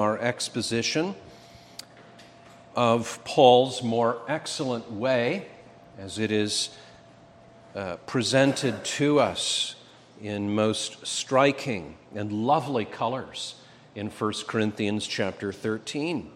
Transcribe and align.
our 0.00 0.18
exposition 0.18 1.14
of 2.74 3.22
Paul's 3.24 3.82
more 3.82 4.16
excellent 4.28 4.90
way 4.90 5.46
as 5.98 6.18
it 6.18 6.32
is 6.32 6.70
uh, 7.74 7.96
presented 8.06 8.82
to 8.82 9.20
us 9.20 9.74
in 10.22 10.54
most 10.54 11.06
striking 11.06 11.98
and 12.14 12.32
lovely 12.32 12.86
colors 12.86 13.56
in 13.94 14.08
1 14.08 14.32
Corinthians 14.46 15.06
chapter 15.06 15.52
13. 15.52 16.30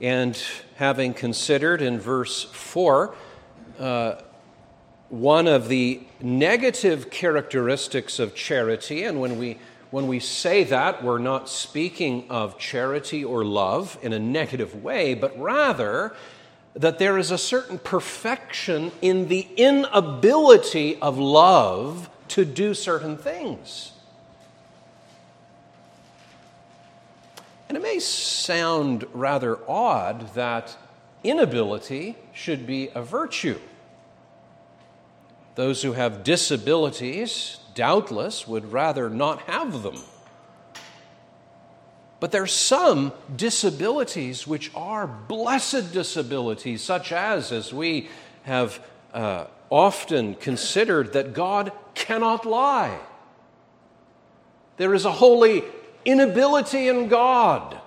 And 0.00 0.36
having 0.74 1.14
considered 1.14 1.80
in 1.80 2.00
verse 2.00 2.42
4 2.42 3.14
uh, 3.78 4.14
one 5.10 5.46
of 5.46 5.68
the 5.68 6.00
negative 6.20 7.08
characteristics 7.08 8.18
of 8.18 8.34
charity, 8.34 9.04
and 9.04 9.20
when 9.20 9.38
we 9.38 9.58
when 9.90 10.06
we 10.06 10.20
say 10.20 10.64
that, 10.64 11.02
we're 11.02 11.18
not 11.18 11.48
speaking 11.48 12.26
of 12.28 12.58
charity 12.58 13.24
or 13.24 13.44
love 13.44 13.98
in 14.02 14.12
a 14.12 14.18
negative 14.18 14.82
way, 14.82 15.14
but 15.14 15.38
rather 15.38 16.14
that 16.74 16.98
there 16.98 17.16
is 17.18 17.30
a 17.30 17.38
certain 17.38 17.78
perfection 17.78 18.92
in 19.00 19.28
the 19.28 19.48
inability 19.56 20.96
of 21.00 21.18
love 21.18 22.10
to 22.28 22.44
do 22.44 22.74
certain 22.74 23.16
things. 23.16 23.92
And 27.68 27.76
it 27.76 27.82
may 27.82 27.98
sound 27.98 29.06
rather 29.12 29.58
odd 29.68 30.34
that 30.34 30.76
inability 31.24 32.16
should 32.32 32.66
be 32.66 32.90
a 32.94 33.02
virtue. 33.02 33.58
Those 35.54 35.82
who 35.82 35.94
have 35.94 36.22
disabilities 36.22 37.58
doubtless 37.78 38.48
would 38.48 38.72
rather 38.72 39.08
not 39.08 39.40
have 39.42 39.84
them. 39.84 40.02
But 42.18 42.32
there 42.32 42.42
are 42.42 42.48
some 42.48 43.12
disabilities 43.36 44.48
which 44.48 44.72
are 44.74 45.06
blessed 45.06 45.92
disabilities, 45.92 46.82
such 46.82 47.12
as, 47.12 47.52
as 47.52 47.72
we 47.72 48.08
have 48.42 48.84
uh, 49.14 49.44
often 49.70 50.34
considered, 50.34 51.12
that 51.12 51.34
God 51.34 51.70
cannot 51.94 52.44
lie. 52.44 52.98
There 54.76 54.92
is 54.92 55.04
a 55.04 55.12
holy 55.12 55.62
inability 56.04 56.88
in 56.88 57.06
God 57.06 57.80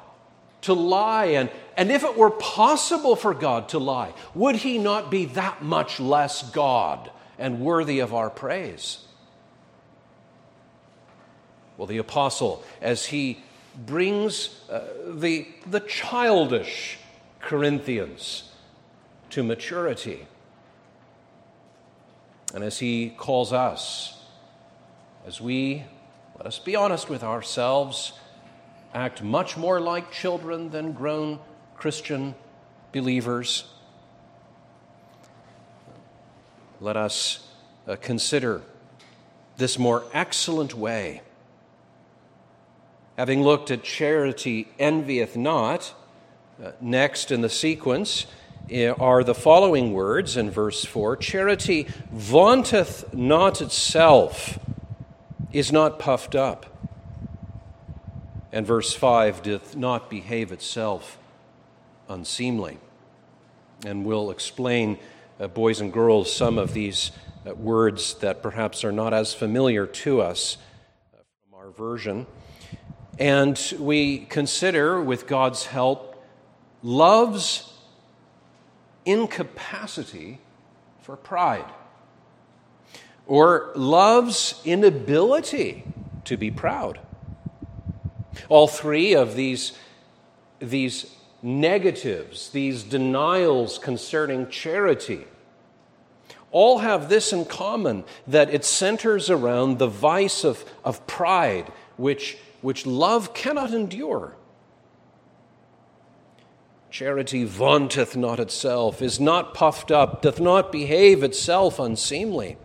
to 0.61 0.73
lie. 0.73 1.25
And, 1.25 1.49
and 1.75 1.91
if 1.91 2.05
it 2.05 2.17
were 2.17 2.31
possible 2.31 3.17
for 3.17 3.33
God 3.33 3.67
to 3.69 3.79
lie, 3.79 4.13
would 4.33 4.55
he 4.55 4.77
not 4.77 5.11
be 5.11 5.25
that 5.25 5.61
much 5.61 5.99
less 5.99 6.49
God 6.49 7.11
and 7.37 7.59
worthy 7.59 7.99
of 7.99 8.13
our 8.13 8.29
praise? 8.29 8.99
Well, 11.81 11.87
the 11.87 11.97
apostle, 11.97 12.63
as 12.79 13.07
he 13.07 13.39
brings 13.87 14.61
uh, 14.69 14.81
the, 15.07 15.47
the 15.65 15.79
childish 15.79 16.99
Corinthians 17.39 18.51
to 19.31 19.41
maturity, 19.41 20.27
and 22.53 22.63
as 22.63 22.77
he 22.77 23.09
calls 23.17 23.51
us, 23.51 24.21
as 25.25 25.41
we, 25.41 25.83
let 26.37 26.45
us 26.45 26.59
be 26.59 26.75
honest 26.75 27.09
with 27.09 27.23
ourselves, 27.23 28.13
act 28.93 29.23
much 29.23 29.57
more 29.57 29.81
like 29.81 30.11
children 30.11 30.69
than 30.69 30.91
grown 30.91 31.39
Christian 31.77 32.35
believers, 32.91 33.63
let 36.79 36.95
us 36.95 37.47
uh, 37.87 37.95
consider 37.95 38.61
this 39.57 39.79
more 39.79 40.03
excellent 40.13 40.75
way 40.75 41.23
Having 43.21 43.43
looked 43.43 43.69
at 43.69 43.83
charity 43.83 44.67
envieth 44.79 45.37
not, 45.37 45.93
uh, 46.59 46.71
next 46.81 47.29
in 47.29 47.41
the 47.41 47.49
sequence 47.49 48.25
eh, 48.67 48.89
are 48.99 49.23
the 49.23 49.35
following 49.35 49.93
words 49.93 50.37
in 50.37 50.49
verse 50.49 50.83
4 50.83 51.17
Charity 51.17 51.85
vaunteth 52.11 53.13
not 53.13 53.61
itself, 53.61 54.57
is 55.53 55.71
not 55.71 55.99
puffed 55.99 56.33
up. 56.33 56.65
And 58.51 58.65
verse 58.65 58.91
5 58.91 59.43
doth 59.43 59.75
not 59.75 60.09
behave 60.09 60.51
itself 60.51 61.19
unseemly. 62.09 62.79
And 63.85 64.03
we'll 64.03 64.31
explain, 64.31 64.97
uh, 65.39 65.47
boys 65.47 65.79
and 65.79 65.93
girls, 65.93 66.35
some 66.35 66.57
of 66.57 66.73
these 66.73 67.11
uh, 67.47 67.53
words 67.53 68.15
that 68.15 68.41
perhaps 68.41 68.83
are 68.83 68.91
not 68.91 69.13
as 69.13 69.31
familiar 69.31 69.85
to 69.85 70.21
us 70.21 70.57
uh, 71.13 71.17
from 71.51 71.59
our 71.59 71.69
version. 71.69 72.25
And 73.21 73.75
we 73.77 74.25
consider, 74.25 74.99
with 74.99 75.27
God's 75.27 75.67
help, 75.67 76.25
love's 76.81 77.71
incapacity 79.05 80.39
for 81.01 81.15
pride, 81.15 81.71
or 83.27 83.73
love's 83.75 84.59
inability 84.65 85.83
to 86.25 86.35
be 86.35 86.49
proud. 86.49 86.99
All 88.49 88.67
three 88.67 89.13
of 89.13 89.35
these, 89.35 89.73
these 90.57 91.15
negatives, 91.43 92.49
these 92.49 92.81
denials 92.81 93.77
concerning 93.77 94.49
charity, 94.49 95.25
all 96.49 96.79
have 96.79 97.07
this 97.07 97.31
in 97.31 97.45
common 97.45 98.03
that 98.25 98.51
it 98.51 98.65
centers 98.65 99.29
around 99.29 99.77
the 99.77 99.85
vice 99.85 100.43
of, 100.43 100.65
of 100.83 101.05
pride, 101.05 101.71
which 101.97 102.39
which 102.61 102.85
love 102.85 103.33
cannot 103.33 103.73
endure. 103.73 104.35
Charity 106.89 107.45
vaunteth 107.45 108.17
not 108.17 108.39
itself, 108.39 109.01
is 109.01 109.19
not 109.19 109.53
puffed 109.53 109.91
up, 109.91 110.21
doth 110.21 110.39
not 110.39 110.71
behave 110.71 111.23
itself 111.23 111.79
unseemly. 111.79 112.57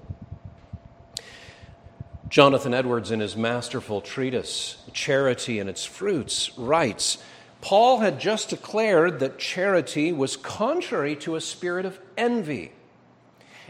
Jonathan 2.29 2.75
Edwards, 2.75 3.13
in 3.13 3.21
his 3.21 3.37
masterful 3.37 4.01
treatise, 4.01 4.79
Charity 4.93 5.61
and 5.61 5.71
Its 5.71 5.85
Fruits, 5.85 6.51
writes 6.59 7.19
Paul 7.61 8.01
had 8.01 8.21
just 8.21 8.51
declared 8.51 9.21
that 9.21 9.39
charity 9.39 10.13
was 10.13 10.37
contrary 10.37 11.17
to 11.17 11.37
a 11.37 11.41
spirit 11.41 11.87
of 11.87 11.99
envy. 12.17 12.73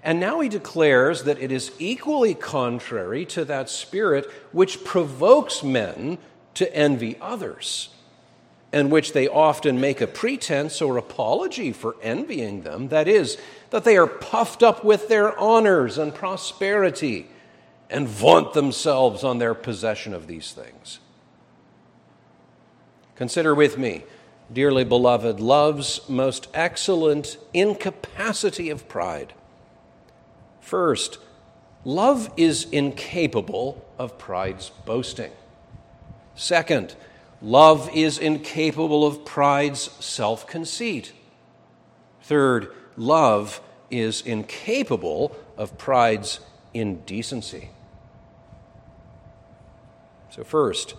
And 0.06 0.20
now 0.20 0.38
he 0.38 0.48
declares 0.48 1.24
that 1.24 1.42
it 1.42 1.50
is 1.50 1.72
equally 1.80 2.32
contrary 2.32 3.26
to 3.26 3.44
that 3.46 3.68
spirit 3.68 4.30
which 4.52 4.84
provokes 4.84 5.64
men 5.64 6.18
to 6.54 6.72
envy 6.72 7.18
others, 7.20 7.88
and 8.72 8.92
which 8.92 9.14
they 9.14 9.26
often 9.26 9.80
make 9.80 10.00
a 10.00 10.06
pretense 10.06 10.80
or 10.80 10.96
apology 10.96 11.72
for 11.72 11.96
envying 12.02 12.62
them. 12.62 12.86
That 12.86 13.08
is, 13.08 13.36
that 13.70 13.82
they 13.82 13.96
are 13.96 14.06
puffed 14.06 14.62
up 14.62 14.84
with 14.84 15.08
their 15.08 15.36
honors 15.40 15.98
and 15.98 16.14
prosperity 16.14 17.26
and 17.90 18.06
vaunt 18.06 18.52
themselves 18.52 19.24
on 19.24 19.38
their 19.38 19.54
possession 19.54 20.14
of 20.14 20.28
these 20.28 20.52
things. 20.52 21.00
Consider 23.16 23.56
with 23.56 23.76
me, 23.76 24.04
dearly 24.52 24.84
beloved, 24.84 25.40
love's 25.40 26.08
most 26.08 26.46
excellent 26.54 27.38
incapacity 27.52 28.70
of 28.70 28.88
pride. 28.88 29.32
First, 30.66 31.18
love 31.84 32.28
is 32.36 32.66
incapable 32.72 33.86
of 34.00 34.18
pride's 34.18 34.70
boasting. 34.84 35.30
Second, 36.34 36.96
love 37.40 37.88
is 37.94 38.18
incapable 38.18 39.06
of 39.06 39.24
pride's 39.24 39.82
self 40.04 40.44
conceit. 40.48 41.12
Third, 42.20 42.72
love 42.96 43.60
is 43.92 44.22
incapable 44.22 45.36
of 45.56 45.78
pride's 45.78 46.40
indecency. 46.74 47.70
So, 50.30 50.42
first, 50.42 50.96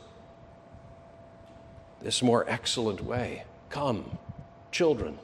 this 2.01 2.23
more 2.23 2.49
excellent 2.49 3.03
way. 3.03 3.43
Come, 3.67 4.17
children, 4.71 5.19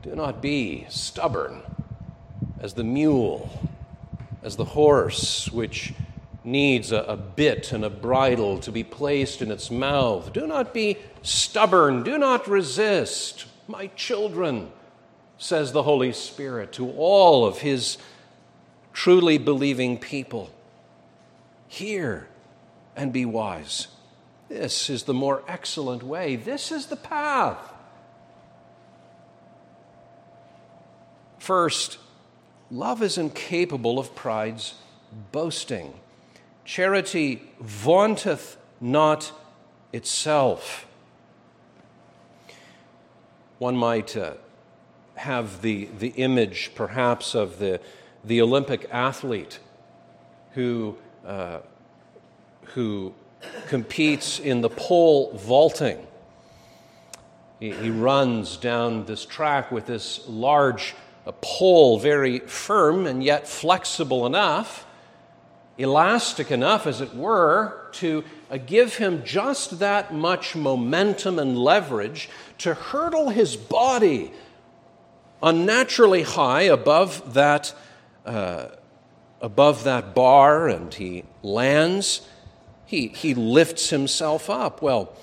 do 0.00 0.16
not 0.16 0.40
be 0.40 0.86
stubborn 0.88 1.60
as 2.60 2.74
the 2.74 2.84
mule, 2.84 3.50
as 4.42 4.56
the 4.56 4.64
horse, 4.64 5.50
which 5.50 5.92
needs 6.44 6.92
a, 6.92 6.98
a, 6.98 7.16
bit 7.16 7.72
and 7.72 7.84
a 7.84 7.90
bridle 7.90 8.58
to 8.58 8.72
be 8.72 8.82
placed 8.82 9.42
in 9.42 9.50
its 9.50 9.70
mouth. 9.70 10.32
Do 10.32 10.46
not 10.46 10.72
be 10.72 10.96
stubborn. 11.22 12.02
Do 12.02 12.18
not 12.18 12.48
resist. 12.48 13.46
My 13.66 13.88
children, 13.88 14.70
says 15.38 15.70
the 15.72 15.84
Holy 15.84 16.12
Spirit 16.12 16.72
to 16.72 16.90
all 16.92 17.46
of 17.46 17.58
his 17.58 17.96
truly 18.92 19.38
believing 19.38 19.96
people. 19.96 20.50
Hear 21.68 22.28
and 22.96 23.12
be 23.12 23.24
wise. 23.24 23.86
This 24.48 24.90
is 24.90 25.04
the 25.04 25.14
more 25.14 25.44
excellent 25.46 26.02
way. 26.02 26.34
This 26.34 26.72
is 26.72 26.86
the 26.86 26.96
path. 26.96 27.58
First, 31.38 31.98
Love 32.70 33.02
is 33.02 33.16
incapable 33.16 33.98
of 33.98 34.14
pride's 34.14 34.74
boasting. 35.32 35.94
Charity 36.64 37.42
vaunteth 37.60 38.58
not 38.80 39.32
itself. 39.92 40.86
One 43.58 43.76
might 43.76 44.16
uh, 44.16 44.34
have 45.14 45.62
the, 45.62 45.88
the 45.98 46.08
image, 46.08 46.72
perhaps, 46.74 47.34
of 47.34 47.58
the, 47.58 47.80
the 48.22 48.42
Olympic 48.42 48.86
athlete 48.90 49.58
who, 50.52 50.96
uh, 51.26 51.60
who 52.74 53.14
competes 53.66 54.38
in 54.38 54.60
the 54.60 54.70
pole 54.70 55.32
vaulting. 55.34 56.06
He, 57.58 57.72
he 57.72 57.90
runs 57.90 58.56
down 58.58 59.06
this 59.06 59.24
track 59.24 59.72
with 59.72 59.86
this 59.86 60.28
large 60.28 60.94
uh, 61.28 61.32
pole, 61.42 61.98
very 61.98 62.38
firm 62.38 63.06
and 63.06 63.22
yet 63.22 63.46
flexible 63.46 64.24
enough, 64.24 64.86
elastic 65.76 66.50
enough, 66.50 66.86
as 66.86 67.02
it 67.02 67.14
were, 67.14 67.86
to 67.92 68.24
uh, 68.50 68.56
give 68.56 68.96
him 68.96 69.22
just 69.24 69.78
that 69.78 70.14
much 70.14 70.56
momentum 70.56 71.38
and 71.38 71.58
leverage 71.58 72.30
to 72.56 72.72
hurdle 72.72 73.28
his 73.28 73.56
body 73.56 74.32
unnaturally 75.42 76.22
high 76.22 76.62
above 76.62 77.34
that, 77.34 77.74
uh, 78.24 78.68
above 79.42 79.84
that 79.84 80.14
bar, 80.14 80.66
and 80.66 80.94
he 80.94 81.24
lands. 81.42 82.26
He, 82.86 83.08
he 83.08 83.34
lifts 83.34 83.90
himself 83.90 84.48
up. 84.48 84.80
Well, 84.80 85.14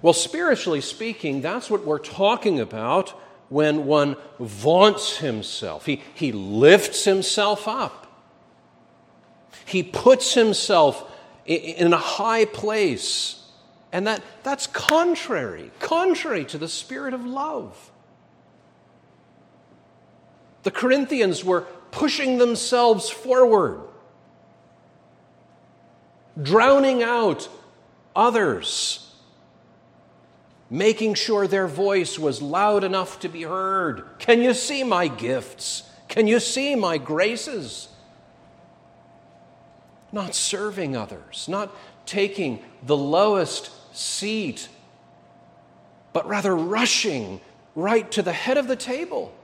well, 0.00 0.12
spiritually 0.12 0.80
speaking, 0.80 1.40
that's 1.40 1.68
what 1.68 1.84
we're 1.84 1.98
talking 1.98 2.60
about 2.60 3.20
when 3.48 3.86
one 3.86 4.16
vaunts 4.38 5.18
himself. 5.18 5.86
He, 5.86 6.02
he 6.14 6.32
lifts 6.32 7.04
himself 7.04 7.66
up. 7.66 8.06
He 9.64 9.82
puts 9.82 10.34
himself 10.34 11.10
in 11.46 11.92
a 11.92 11.98
high 11.98 12.44
place. 12.44 13.42
And 13.92 14.06
that, 14.06 14.22
that's 14.42 14.66
contrary, 14.66 15.70
contrary 15.80 16.44
to 16.46 16.58
the 16.58 16.68
spirit 16.68 17.14
of 17.14 17.24
love. 17.24 17.90
The 20.62 20.70
Corinthians 20.70 21.44
were 21.44 21.62
pushing 21.90 22.36
themselves 22.38 23.08
forward, 23.08 23.80
drowning 26.40 27.02
out 27.02 27.48
others, 28.14 29.07
making 30.70 31.14
sure 31.14 31.46
their 31.46 31.66
voice 31.66 32.18
was 32.18 32.42
loud 32.42 32.84
enough 32.84 33.20
to 33.20 33.28
be 33.28 33.42
heard. 33.42 34.04
Can 34.18 34.42
you 34.42 34.54
see 34.54 34.84
my 34.84 35.08
gifts? 35.08 35.84
Can 36.08 36.26
you 36.26 36.40
see 36.40 36.74
my 36.74 36.98
graces? 36.98 37.88
Not 40.12 40.34
serving 40.34 40.96
others, 40.96 41.46
not 41.48 41.74
taking 42.06 42.62
the 42.82 42.96
lowest 42.96 43.70
seat, 43.94 44.68
but 46.12 46.26
rather 46.26 46.54
rushing 46.54 47.40
right 47.74 48.10
to 48.12 48.22
the 48.22 48.32
head 48.32 48.56
of 48.56 48.68
the 48.68 48.76
table. 48.76 49.34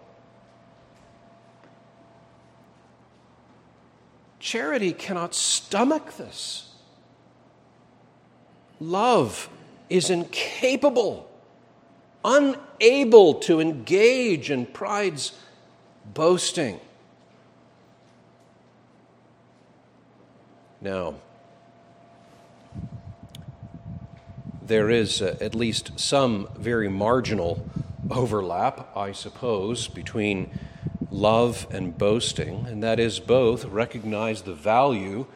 Charity 4.38 4.92
cannot 4.92 5.34
stomach 5.34 6.16
this. 6.16 6.70
Love 8.78 9.48
is 9.88 10.10
incapable, 10.10 11.28
unable 12.24 13.34
to 13.34 13.60
engage 13.60 14.50
in 14.50 14.66
pride's 14.66 15.32
boasting. 16.12 16.80
Now, 20.80 21.14
there 24.66 24.90
is 24.90 25.20
uh, 25.20 25.36
at 25.40 25.54
least 25.54 25.98
some 25.98 26.48
very 26.56 26.88
marginal 26.88 27.66
overlap, 28.10 28.94
I 28.96 29.12
suppose, 29.12 29.88
between 29.88 30.58
love 31.10 31.66
and 31.70 31.96
boasting, 31.96 32.66
and 32.66 32.82
that 32.82 32.98
is 32.98 33.20
both 33.20 33.64
recognize 33.66 34.42
the 34.42 34.54
value 34.54 35.26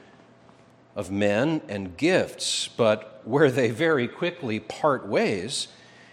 of 0.97 1.11
men 1.11 1.61
and 1.69 1.97
gifts, 1.97 2.69
but 2.69 3.18
where 3.29 3.51
they 3.51 3.71
very 3.71 4.09
quickly 4.09 4.59
part 4.59 5.07
ways 5.07 5.69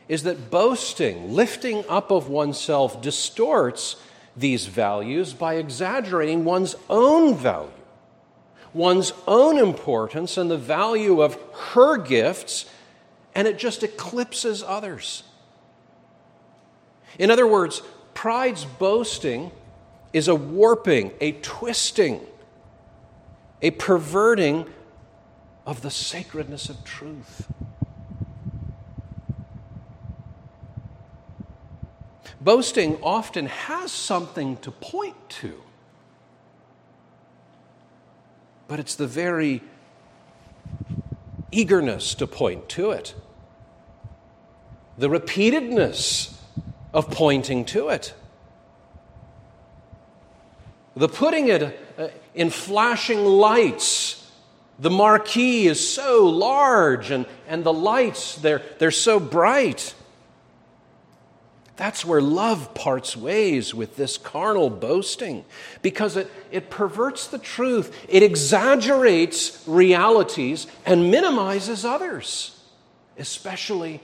is 0.10 0.24
that 0.24 0.52
boasting, 0.52 1.34
lifting 1.34 1.84
up 1.88 2.12
of 2.12 2.28
oneself, 2.28 3.02
distorts 3.02 3.96
these 4.36 4.66
values 4.66 5.34
by 5.34 5.56
exaggerating 5.56 6.44
one's 6.44 6.76
own 6.90 7.34
value, 7.34 7.72
one's 8.74 9.14
own 9.28 9.58
importance, 9.58 10.38
and 10.38 10.52
the 10.52 10.58
value 10.58 11.22
of 11.22 11.40
her 11.74 11.98
gifts 11.98 12.66
and 13.34 13.48
it 13.48 13.58
just 13.58 13.82
eclipses 13.82 14.62
others. 14.62 15.24
In 17.18 17.32
other 17.32 17.48
words, 17.48 17.82
pride's 18.14 18.66
boasting 18.66 19.52
is 20.12 20.28
a 20.28 20.36
warping, 20.36 21.12
a 21.22 21.32
twisting, 21.34 22.20
a 23.62 23.72
perverting 23.72 24.66
of 25.66 25.82
the 25.82 25.90
sacredness 25.90 26.70
of 26.70 26.84
truth. 26.84 27.48
Boasting 32.40 32.98
often 33.02 33.48
has 33.48 33.92
something 33.92 34.58
to 34.58 34.70
point 34.70 35.16
to, 35.30 35.62
but 38.68 38.80
it's 38.80 38.96
the 38.96 39.08
very 39.08 39.64
eagerness 41.52 42.14
to 42.16 42.28
point 42.28 42.70
to 42.70 42.92
it 42.92 43.16
the 44.98 45.10
repeatedness 45.10 46.34
of 46.94 47.10
pointing 47.12 47.66
to 47.66 47.90
it, 47.90 48.14
the 50.96 51.10
putting 51.10 51.50
it 51.50 51.78
uh, 51.98 52.08
in 52.34 52.50
flashing 52.50 53.26
lights. 53.26 54.25
The 54.78 54.90
marquee 54.90 55.68
is 55.68 55.88
so 55.88 56.26
large 56.26 57.12
and, 57.12 57.26
and 57.48 57.64
the 57.64 57.74
lights, 57.74 58.36
they're, 58.36 58.62
they're 58.80 58.92
so 58.92 59.20
bright. 59.20 59.94
That's 61.78 62.06
where 62.06 62.22
love 62.22 62.74
parts 62.74 63.18
ways 63.18 63.74
with 63.74 63.96
this 63.96 64.18
carnal 64.18 64.70
boasting 64.70 65.44
because 65.82 66.16
it, 66.16 66.32
it 66.52 66.70
perverts 66.70 67.28
the 67.28 67.38
truth, 67.38 68.06
it 68.08 68.24
exaggerates 68.24 69.62
realities 69.68 70.68
and 70.86 71.12
minimizes 71.12 71.84
others, 71.84 72.62
especially 73.18 74.02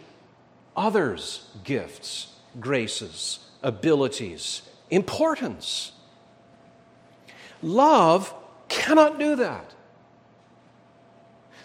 others' 0.75 1.47
gifts, 1.63 2.27
graces, 2.59 3.39
abilities, 3.63 4.61
importance. 4.89 5.91
Love 7.61 8.33
cannot 8.67 9.17
do 9.19 9.35
that. 9.37 9.73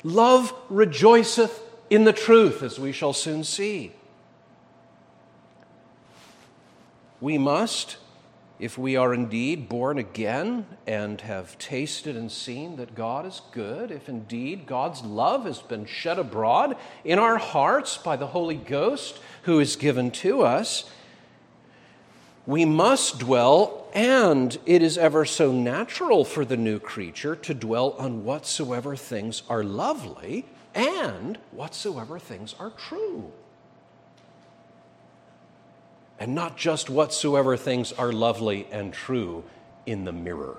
Love 0.02 0.54
rejoiceth 0.68 1.62
in 1.90 2.04
the 2.04 2.12
truth, 2.12 2.62
as 2.62 2.78
we 2.78 2.92
shall 2.92 3.12
soon 3.12 3.44
see. 3.44 3.92
We 7.20 7.38
must 7.38 7.96
if 8.58 8.78
we 8.78 8.96
are 8.96 9.12
indeed 9.12 9.68
born 9.68 9.98
again 9.98 10.64
and 10.86 11.20
have 11.20 11.58
tasted 11.58 12.16
and 12.16 12.32
seen 12.32 12.76
that 12.76 12.94
God 12.94 13.26
is 13.26 13.42
good, 13.52 13.90
if 13.90 14.08
indeed 14.08 14.66
God's 14.66 15.02
love 15.02 15.44
has 15.44 15.60
been 15.60 15.84
shed 15.84 16.18
abroad 16.18 16.76
in 17.04 17.18
our 17.18 17.36
hearts 17.36 17.98
by 17.98 18.16
the 18.16 18.28
Holy 18.28 18.56
Ghost 18.56 19.18
who 19.42 19.60
is 19.60 19.76
given 19.76 20.10
to 20.12 20.42
us, 20.42 20.90
we 22.46 22.64
must 22.64 23.18
dwell, 23.18 23.88
and 23.92 24.56
it 24.66 24.82
is 24.82 24.96
ever 24.96 25.24
so 25.24 25.52
natural 25.52 26.24
for 26.24 26.44
the 26.44 26.56
new 26.56 26.78
creature 26.78 27.34
to 27.36 27.54
dwell 27.54 27.96
on 27.98 28.24
whatsoever 28.24 28.96
things 28.96 29.42
are 29.48 29.64
lovely 29.64 30.46
and 30.74 31.38
whatsoever 31.52 32.18
things 32.18 32.54
are 32.58 32.70
true 32.70 33.32
and 36.18 36.34
not 36.34 36.56
just 36.56 36.88
whatsoever 36.88 37.56
things 37.56 37.92
are 37.92 38.12
lovely 38.12 38.66
and 38.70 38.92
true 38.92 39.44
in 39.84 40.04
the 40.04 40.12
mirror. 40.12 40.58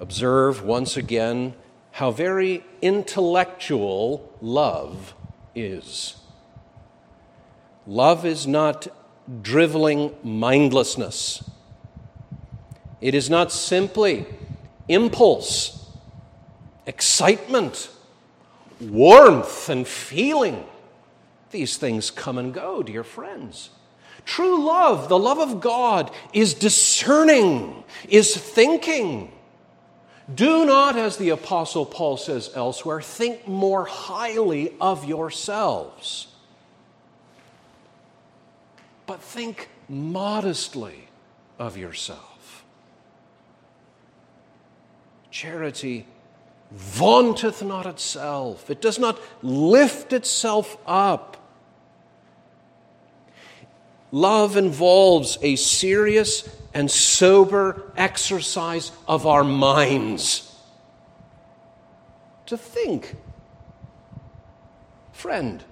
Observe 0.00 0.62
once 0.64 0.96
again 0.96 1.54
how 1.92 2.10
very 2.10 2.64
intellectual 2.82 4.32
love 4.40 5.14
is. 5.54 6.16
Love 7.86 8.24
is 8.24 8.46
not 8.46 8.86
driveling 9.42 10.14
mindlessness. 10.22 11.48
It 13.00 13.14
is 13.14 13.28
not 13.28 13.52
simply 13.52 14.26
impulse, 14.88 15.90
excitement, 16.86 17.90
warmth, 18.80 19.68
and 19.68 19.86
feeling. 19.86 20.64
These 21.50 21.76
things 21.76 22.10
come 22.10 22.38
and 22.38 22.52
go, 22.52 22.82
dear 22.82 23.04
friends. 23.04 23.70
True 24.24 24.64
love, 24.64 25.08
the 25.08 25.18
love 25.18 25.38
of 25.38 25.60
God, 25.60 26.10
is 26.32 26.54
discerning, 26.54 27.84
is 28.08 28.34
thinking. 28.36 29.30
Do 30.34 30.64
not, 30.64 30.96
as 30.96 31.18
the 31.18 31.28
Apostle 31.28 31.84
Paul 31.84 32.16
says 32.16 32.50
elsewhere, 32.54 33.02
think 33.02 33.46
more 33.46 33.84
highly 33.84 34.72
of 34.80 35.04
yourselves, 35.04 36.28
but 39.06 39.22
think 39.22 39.68
modestly 39.88 41.08
of 41.58 41.76
yourself. 41.76 42.64
Charity 45.30 46.06
vaunteth 46.70 47.62
not 47.62 47.86
itself, 47.86 48.70
it 48.70 48.80
does 48.80 48.98
not 48.98 49.20
lift 49.42 50.12
itself 50.12 50.76
up. 50.86 51.36
Love 54.10 54.56
involves 54.56 55.38
a 55.42 55.56
serious 55.56 56.48
and 56.72 56.88
sober 56.88 57.92
exercise 57.96 58.92
of 59.08 59.26
our 59.26 59.42
minds. 59.42 60.56
To 62.46 62.56
think, 62.56 63.16
friend, 65.12 65.64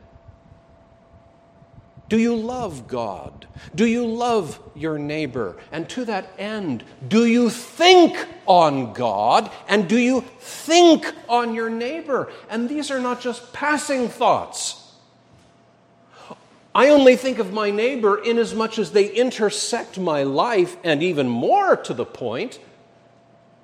do 2.13 2.19
you 2.19 2.37
love 2.37 2.89
God? 2.89 3.47
Do 3.75 3.87
you 3.87 4.07
love 4.07 4.61
your 4.75 4.99
neighbor? 4.99 5.57
And 5.73 5.89
to 5.89 6.05
that 6.05 6.31
end, 6.39 6.85
do 7.09 7.25
you 7.25 7.49
think 7.49 8.29
on 8.45 8.93
God? 8.93 9.51
And 9.67 9.89
do 9.89 9.97
you 9.97 10.21
think 10.39 11.11
on 11.27 11.55
your 11.55 11.71
neighbor? 11.71 12.31
And 12.51 12.69
these 12.69 12.91
are 12.91 13.01
not 13.01 13.23
just 13.23 13.55
passing 13.55 14.11
thoughts. 14.11 14.93
I 16.75 16.91
only 16.91 17.17
think 17.17 17.39
of 17.39 17.55
my 17.55 17.71
neighbor 17.71 18.23
inasmuch 18.23 18.79
as 18.79 18.91
they 18.91 19.11
intersect 19.11 19.99
my 19.99 20.23
life, 20.23 20.77
and 20.85 21.03
even 21.03 21.31
more 21.31 21.79
to 21.79 21.95
the 21.95 22.05
point, 22.05 22.59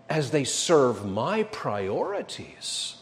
as 0.09 0.31
they 0.31 0.45
serve 0.45 1.05
my 1.05 1.43
priorities. 1.43 2.98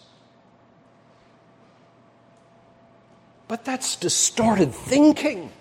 But 3.49 3.65
that's 3.65 3.97
distorted 3.97 4.73
thinking. 4.75 5.53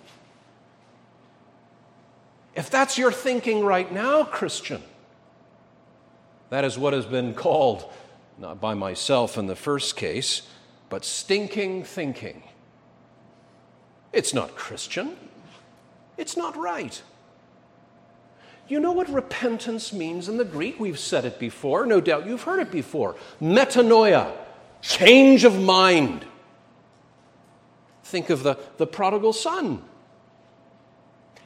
If 2.56 2.70
that's 2.70 2.98
your 2.98 3.12
thinking 3.12 3.64
right 3.64 3.92
now, 3.92 4.24
Christian, 4.24 4.82
that 6.50 6.64
is 6.64 6.78
what 6.78 6.94
has 6.94 7.06
been 7.06 7.34
called, 7.34 7.92
not 8.38 8.62
by 8.62 8.74
myself 8.74 9.38
in 9.38 9.48
the 9.48 9.56
first 9.56 9.96
case, 9.98 10.44
but 10.90 11.04
stinking 11.04 11.84
thinking. 11.84 12.44
It's 14.14 14.34
not 14.34 14.56
Christian. 14.56 15.18
It's 16.18 16.38
not 16.38 16.56
right. 16.56 17.02
You 18.68 18.80
know 18.80 18.94
what 18.94 19.10
repentance 19.10 19.94
means 19.94 20.28
in 20.28 20.38
the 20.38 20.46
Greek? 20.46 20.80
We've 20.80 20.98
said 20.98 21.26
it 21.26 21.38
before. 21.38 21.86
No 21.86 22.02
doubt 22.02 22.26
you've 22.26 22.44
heard 22.44 22.60
it 22.60 22.72
before. 22.72 23.16
Metanoia, 23.42 24.32
change 24.82 25.44
of 25.44 25.60
mind. 25.60 26.26
Think 28.06 28.30
of 28.30 28.44
the, 28.44 28.56
the 28.78 28.86
prodigal 28.86 29.34
son. 29.34 29.82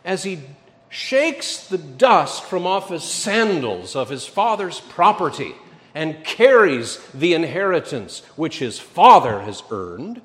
As 0.04 0.24
he 0.24 0.42
shakes 0.90 1.68
the 1.68 1.78
dust 1.78 2.44
from 2.44 2.68
off 2.68 2.90
his 2.90 3.04
sandals 3.04 3.96
of 3.96 4.10
his 4.10 4.28
father's 4.28 4.82
property 4.82 5.56
and 5.96 6.22
carries 6.26 6.98
the 7.14 7.34
inheritance 7.34 8.24
which 8.36 8.60
his 8.60 8.78
father 8.78 9.40
has 9.40 9.64
earned, 9.72 10.22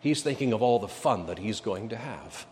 he's 0.00 0.22
thinking 0.22 0.52
of 0.52 0.60
all 0.60 0.78
the 0.78 0.86
fun 0.86 1.24
that 1.24 1.38
he's 1.38 1.60
going 1.60 1.88
to 1.88 1.96
have. 1.96 2.44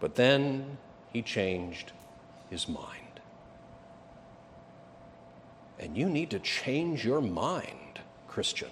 But 0.00 0.14
then 0.14 0.78
he 1.12 1.20
changed 1.20 1.92
his 2.48 2.66
mind. 2.66 3.05
And 5.78 5.96
you 5.96 6.08
need 6.08 6.30
to 6.30 6.38
change 6.38 7.04
your 7.04 7.20
mind, 7.20 8.00
Christian. 8.28 8.70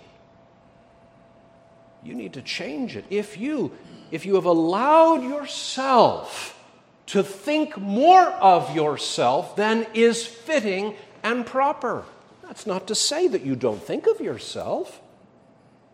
You 2.02 2.14
need 2.14 2.34
to 2.34 2.42
change 2.42 2.96
it. 2.96 3.04
If 3.11 3.38
you, 3.38 3.73
if 4.11 4.26
you 4.26 4.34
have 4.34 4.44
allowed 4.44 5.23
yourself 5.23 6.58
to 7.06 7.23
think 7.23 7.76
more 7.78 8.23
of 8.23 8.75
yourself 8.75 9.56
than 9.56 9.87
is 9.94 10.26
fitting 10.26 10.94
and 11.23 11.46
proper, 11.46 12.04
that's 12.42 12.66
not 12.66 12.87
to 12.88 12.94
say 12.94 13.28
that 13.28 13.42
you 13.42 13.56
don't 13.56 13.82
think 13.82 14.06
of 14.06 14.20
yourself. 14.20 15.00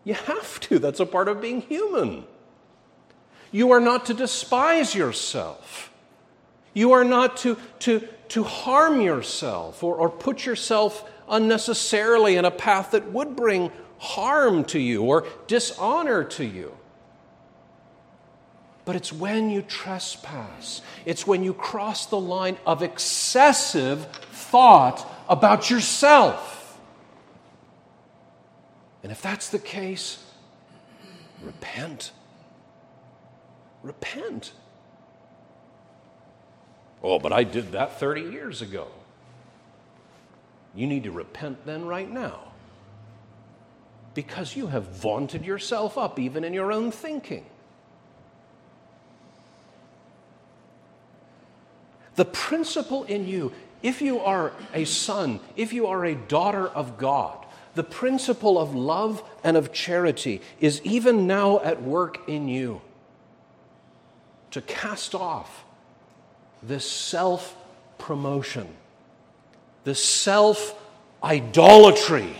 You 0.03 0.15
have 0.15 0.59
to, 0.61 0.79
that's 0.79 0.99
a 0.99 1.05
part 1.05 1.27
of 1.27 1.41
being 1.41 1.61
human. 1.61 2.25
You 3.51 3.71
are 3.71 3.81
not 3.81 4.05
to 4.07 4.13
despise 4.13 4.95
yourself. 4.95 5.91
You 6.73 6.93
are 6.93 7.03
not 7.03 7.37
to, 7.37 7.57
to, 7.79 8.07
to 8.31 8.43
harm 8.43 9.01
yourself 9.01 9.83
or, 9.83 9.95
or 9.95 10.09
put 10.09 10.45
yourself 10.45 11.03
unnecessarily 11.27 12.37
in 12.37 12.45
a 12.45 12.51
path 12.51 12.91
that 12.91 13.11
would 13.11 13.35
bring 13.35 13.69
harm 13.97 14.63
to 14.63 14.79
you 14.79 15.03
or 15.03 15.27
dishonor 15.47 16.23
to 16.23 16.45
you. 16.45 16.77
But 18.85 18.95
it's 18.95 19.11
when 19.11 19.49
you 19.49 19.61
trespass, 19.61 20.81
it's 21.05 21.27
when 21.27 21.43
you 21.43 21.53
cross 21.53 22.05
the 22.05 22.19
line 22.19 22.57
of 22.65 22.81
excessive 22.81 24.05
thought 24.31 25.05
about 25.27 25.69
yourself. 25.69 26.79
And 29.03 29.11
if 29.11 29.21
that's 29.21 29.49
the 29.49 29.59
case, 29.59 30.23
repent. 31.43 32.11
Repent. 33.83 34.53
Oh, 37.03 37.19
but 37.19 37.33
I 37.33 37.43
did 37.43 37.71
that 37.71 37.99
30 37.99 38.21
years 38.21 38.61
ago. 38.61 38.87
You 40.75 40.87
need 40.87 41.03
to 41.03 41.11
repent 41.11 41.65
then, 41.65 41.85
right 41.85 42.09
now. 42.09 42.39
Because 44.13 44.55
you 44.55 44.67
have 44.67 44.87
vaunted 44.87 45.45
yourself 45.45 45.97
up, 45.97 46.19
even 46.19 46.43
in 46.43 46.53
your 46.53 46.71
own 46.71 46.91
thinking. 46.91 47.45
The 52.15 52.25
principle 52.25 53.03
in 53.05 53.27
you, 53.27 53.51
if 53.81 54.01
you 54.01 54.19
are 54.19 54.53
a 54.73 54.85
son, 54.85 55.39
if 55.55 55.73
you 55.73 55.87
are 55.87 56.05
a 56.05 56.13
daughter 56.15 56.67
of 56.67 56.97
God, 56.97 57.45
the 57.73 57.83
principle 57.83 58.59
of 58.59 58.75
love 58.75 59.23
and 59.43 59.55
of 59.55 59.71
charity 59.71 60.41
is 60.59 60.81
even 60.83 61.25
now 61.25 61.59
at 61.61 61.81
work 61.81 62.19
in 62.27 62.47
you 62.47 62.81
to 64.51 64.61
cast 64.61 65.15
off 65.15 65.63
this 66.63 66.89
self 66.89 67.55
promotion, 67.97 68.67
this 69.83 70.03
self 70.03 70.75
idolatry. 71.23 72.35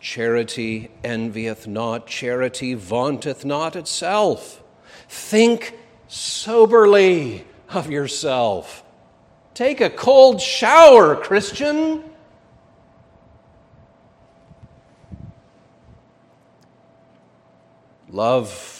Charity 0.00 0.90
envieth 1.02 1.66
not, 1.66 2.06
charity 2.06 2.74
vaunteth 2.74 3.44
not 3.44 3.74
itself. 3.74 4.62
Think 5.08 5.74
soberly 6.06 7.44
of 7.70 7.90
yourself. 7.90 8.84
Take 9.54 9.80
a 9.80 9.90
cold 9.90 10.40
shower, 10.40 11.16
Christian. 11.16 12.04
Love 18.08 18.75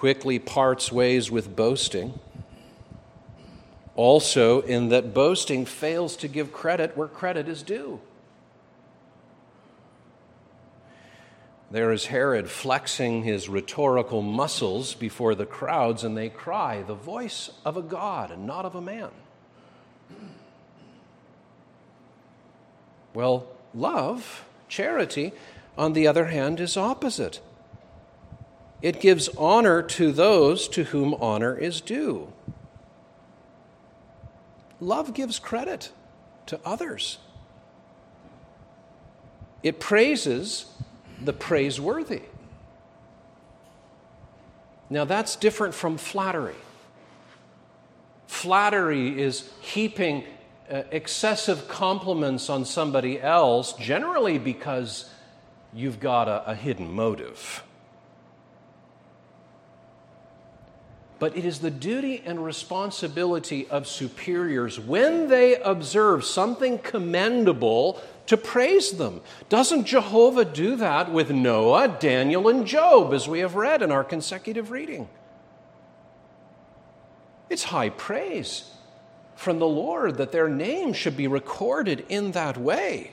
quickly 0.00 0.38
parts 0.38 0.90
ways 0.90 1.30
with 1.30 1.54
boasting. 1.54 2.18
Also, 3.96 4.62
in 4.62 4.88
that 4.88 5.12
boasting 5.12 5.66
fails 5.66 6.16
to 6.16 6.26
give 6.26 6.50
credit 6.54 6.96
where 6.96 7.06
credit 7.06 7.46
is 7.46 7.62
due. 7.62 8.00
There 11.70 11.92
is 11.92 12.06
Herod 12.06 12.48
flexing 12.48 13.24
his 13.24 13.50
rhetorical 13.50 14.22
muscles 14.22 14.94
before 14.94 15.34
the 15.34 15.44
crowds, 15.44 16.02
and 16.02 16.16
they 16.16 16.30
cry, 16.30 16.80
The 16.80 16.94
voice 16.94 17.50
of 17.66 17.76
a 17.76 17.82
God 17.82 18.30
and 18.30 18.46
not 18.46 18.64
of 18.64 18.74
a 18.74 18.80
man. 18.80 19.10
Well, 23.12 23.46
love, 23.74 24.46
charity, 24.66 25.32
on 25.76 25.92
the 25.92 26.06
other 26.06 26.24
hand, 26.24 26.58
is 26.58 26.78
opposite. 26.78 27.40
It 28.82 29.00
gives 29.00 29.28
honor 29.36 29.82
to 29.82 30.10
those 30.12 30.68
to 30.68 30.84
whom 30.84 31.14
honor 31.14 31.56
is 31.56 31.80
due. 31.80 32.32
Love 34.80 35.12
gives 35.12 35.38
credit 35.38 35.92
to 36.46 36.58
others, 36.64 37.18
it 39.62 39.78
praises 39.78 40.66
the 41.22 41.32
praiseworthy. 41.32 42.22
Now, 44.88 45.04
that's 45.04 45.36
different 45.36 45.74
from 45.74 45.98
flattery. 45.98 46.56
Flattery 48.26 49.20
is 49.20 49.48
heaping 49.60 50.24
uh, 50.68 50.82
excessive 50.90 51.68
compliments 51.68 52.50
on 52.50 52.64
somebody 52.64 53.20
else, 53.20 53.74
generally 53.74 54.38
because 54.38 55.08
you've 55.72 56.00
got 56.00 56.26
a, 56.26 56.50
a 56.50 56.54
hidden 56.56 56.90
motive. 56.90 57.62
But 61.20 61.36
it 61.36 61.44
is 61.44 61.60
the 61.60 61.70
duty 61.70 62.22
and 62.24 62.42
responsibility 62.42 63.68
of 63.68 63.86
superiors 63.86 64.80
when 64.80 65.28
they 65.28 65.54
observe 65.60 66.24
something 66.24 66.78
commendable 66.78 68.00
to 68.26 68.38
praise 68.38 68.92
them. 68.92 69.20
Doesn't 69.50 69.84
Jehovah 69.84 70.46
do 70.46 70.76
that 70.76 71.12
with 71.12 71.30
Noah, 71.30 71.98
Daniel, 72.00 72.48
and 72.48 72.66
Job, 72.66 73.12
as 73.12 73.28
we 73.28 73.40
have 73.40 73.54
read 73.54 73.82
in 73.82 73.92
our 73.92 74.02
consecutive 74.02 74.70
reading? 74.70 75.10
It's 77.50 77.64
high 77.64 77.90
praise 77.90 78.70
from 79.36 79.58
the 79.58 79.66
Lord 79.66 80.16
that 80.16 80.32
their 80.32 80.48
name 80.48 80.94
should 80.94 81.18
be 81.18 81.26
recorded 81.26 82.06
in 82.08 82.30
that 82.32 82.56
way. 82.56 83.10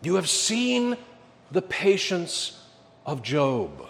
You 0.00 0.14
have 0.14 0.28
seen 0.28 0.96
the 1.50 1.62
patience 1.62 2.62
of 3.04 3.22
Job. 3.22 3.84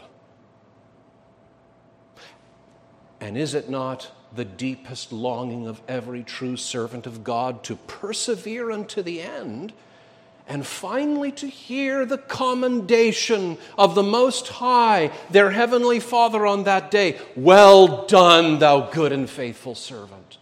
And 3.20 3.37
is 3.37 3.54
it 3.54 3.68
not 3.68 4.10
the 4.34 4.44
deepest 4.44 5.12
longing 5.12 5.66
of 5.66 5.80
every 5.88 6.22
true 6.22 6.56
servant 6.56 7.06
of 7.06 7.25
God 7.25 7.64
to 7.64 7.76
persevere 7.76 8.70
unto 8.70 9.02
the 9.02 9.22
end? 9.22 9.72
and 10.48 10.66
finally 10.66 11.30
to 11.30 11.46
hear 11.46 12.06
the 12.06 12.18
commendation 12.18 13.58
of 13.76 13.94
the 13.94 14.02
Most 14.02 14.48
High, 14.48 15.12
their 15.30 15.50
Heavenly 15.50 16.00
Father, 16.00 16.46
on 16.46 16.64
that 16.64 16.90
day 16.90 17.18
Well 17.37 18.06
done, 18.06 18.58
thou 18.58 18.90
good 18.90 19.12
and 19.12 19.28
faithful 19.28 19.75
servant. 19.75 20.38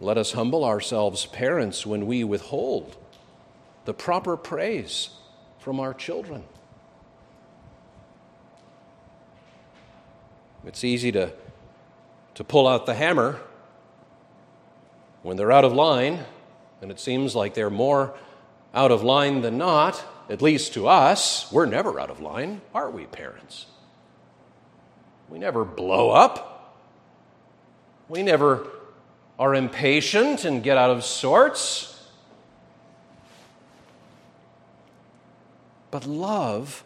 Let 0.00 0.18
us 0.18 0.32
humble 0.32 0.64
ourselves, 0.64 1.24
parents, 1.26 1.86
when 1.86 2.06
we 2.06 2.24
withhold 2.24 2.96
the 3.84 3.94
proper 3.94 4.36
praise 4.36 5.10
from 5.64 5.80
our 5.80 5.94
children. 5.94 6.44
It's 10.66 10.84
easy 10.84 11.10
to 11.12 11.32
to 12.34 12.44
pull 12.44 12.68
out 12.68 12.84
the 12.84 12.92
hammer 12.92 13.40
when 15.22 15.38
they're 15.38 15.52
out 15.52 15.64
of 15.64 15.72
line, 15.72 16.20
and 16.82 16.90
it 16.90 17.00
seems 17.00 17.34
like 17.34 17.54
they're 17.54 17.70
more 17.70 18.14
out 18.74 18.90
of 18.90 19.02
line 19.02 19.40
than 19.40 19.56
not, 19.56 20.04
at 20.28 20.42
least 20.42 20.74
to 20.74 20.86
us. 20.86 21.50
We're 21.50 21.64
never 21.64 21.98
out 21.98 22.10
of 22.10 22.20
line, 22.20 22.60
are 22.74 22.90
we, 22.90 23.06
parents? 23.06 23.64
We 25.30 25.38
never 25.38 25.64
blow 25.64 26.10
up. 26.10 26.76
We 28.10 28.22
never 28.22 28.66
are 29.38 29.54
impatient 29.54 30.44
and 30.44 30.62
get 30.62 30.76
out 30.76 30.90
of 30.90 31.04
sorts. 31.04 31.93
But 35.94 36.06
love, 36.06 36.82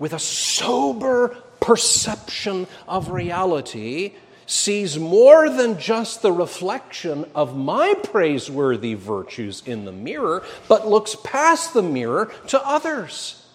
with 0.00 0.12
a 0.12 0.18
sober 0.18 1.28
perception 1.60 2.66
of 2.88 3.12
reality, 3.12 4.14
sees 4.46 4.98
more 4.98 5.48
than 5.48 5.78
just 5.78 6.22
the 6.22 6.32
reflection 6.32 7.24
of 7.36 7.56
my 7.56 7.94
praiseworthy 8.02 8.94
virtues 8.94 9.62
in 9.64 9.84
the 9.84 9.92
mirror, 9.92 10.42
but 10.66 10.88
looks 10.88 11.14
past 11.22 11.72
the 11.72 11.84
mirror 11.84 12.32
to 12.48 12.60
others. 12.66 13.46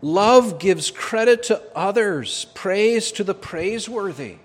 Love 0.00 0.60
gives 0.60 0.92
credit 0.92 1.42
to 1.42 1.60
others, 1.74 2.46
praise 2.54 3.10
to 3.10 3.24
the 3.24 3.34
praiseworthy. 3.34 4.36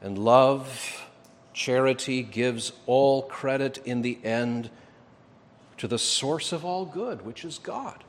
And 0.00 0.16
love, 0.16 0.97
charity, 1.58 2.22
gives 2.22 2.72
all 2.86 3.22
credit 3.22 3.78
in 3.84 4.00
the 4.00 4.16
end 4.22 4.70
to 5.76 5.88
the 5.88 5.98
source 5.98 6.52
of 6.52 6.64
all 6.64 6.86
good, 6.86 7.26
which 7.26 7.44
is 7.44 7.58
God. 7.58 8.04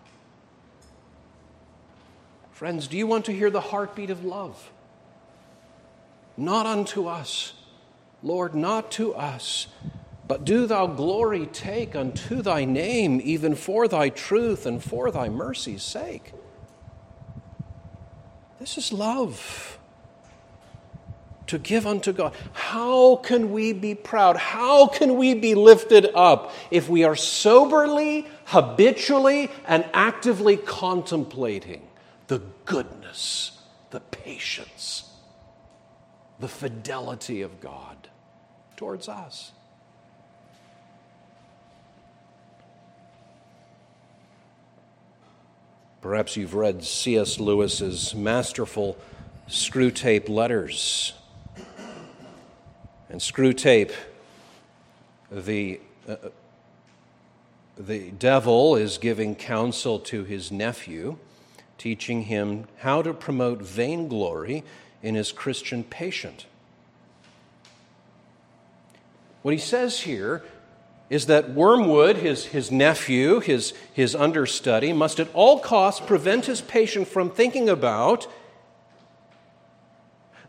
Friends, 2.51 2.87
do 2.87 2.95
you 2.95 3.07
want 3.07 3.25
to 3.25 3.33
hear 3.33 3.49
the 3.49 3.59
heartbeat 3.59 4.11
of 4.11 4.23
love? 4.23 4.71
Not 6.37 6.67
unto 6.67 7.07
us, 7.07 7.53
Lord, 8.21 8.53
not 8.53 8.91
to 8.91 9.15
us, 9.15 9.67
but 10.27 10.45
do 10.45 10.67
thou 10.67 10.85
glory 10.85 11.47
take 11.47 11.95
unto 11.95 12.43
thy 12.43 12.65
name, 12.65 13.19
even 13.23 13.55
for 13.55 13.87
thy 13.87 14.09
truth 14.09 14.67
and 14.67 14.83
for 14.83 15.09
thy 15.09 15.27
mercy's 15.27 15.81
sake. 15.81 16.33
This 18.59 18.77
is 18.77 18.93
love 18.93 19.78
to 21.49 21.57
give 21.57 21.87
unto 21.87 22.13
God. 22.13 22.35
How 22.53 23.15
can 23.15 23.51
we 23.51 23.73
be 23.73 23.95
proud? 23.95 24.37
How 24.37 24.85
can 24.85 25.15
we 25.17 25.33
be 25.33 25.55
lifted 25.55 26.05
up 26.13 26.53
if 26.69 26.87
we 26.87 27.03
are 27.03 27.15
soberly, 27.15 28.27
habitually, 28.45 29.49
and 29.67 29.83
actively 29.91 30.57
contemplating 30.57 31.81
the 32.27 32.43
goodness, 32.65 33.59
the 33.89 33.99
patience, 33.99 35.09
the 36.39 36.47
fidelity 36.47 37.41
of 37.41 37.59
God 37.59 38.09
towards 38.77 39.09
us? 39.09 39.51
Perhaps 46.01 46.37
you've 46.37 46.53
read 46.53 46.83
C.S. 46.83 47.39
Lewis's 47.39 48.13
masterful 48.13 48.97
Screwtape 49.47 50.29
Letters 50.29 51.13
and 53.19 53.35
Screwtape, 53.35 53.91
the, 55.29 55.81
uh, 56.07 56.15
the 57.77 58.11
devil 58.11 58.77
is 58.77 58.97
giving 58.97 59.35
counsel 59.35 59.99
to 59.99 60.23
his 60.23 60.53
nephew, 60.53 61.17
teaching 61.77 62.23
him 62.23 62.65
how 62.77 63.01
to 63.01 63.13
promote 63.13 63.61
vainglory 63.61 64.63
in 65.03 65.15
his 65.15 65.33
Christian 65.33 65.83
patient. 65.83 66.45
What 69.41 69.53
he 69.53 69.59
says 69.59 69.99
here 70.01 70.41
is 71.09 71.25
that 71.25 71.49
Wormwood, 71.49 72.15
his, 72.15 72.45
his 72.45 72.71
nephew, 72.71 73.41
his, 73.41 73.73
his 73.91 74.15
understudy, 74.15 74.93
must 74.93 75.19
at 75.19 75.27
all 75.33 75.59
costs 75.59 75.99
prevent 75.99 76.45
his 76.45 76.61
patient 76.61 77.05
from 77.09 77.29
thinking 77.29 77.67
about 77.67 78.27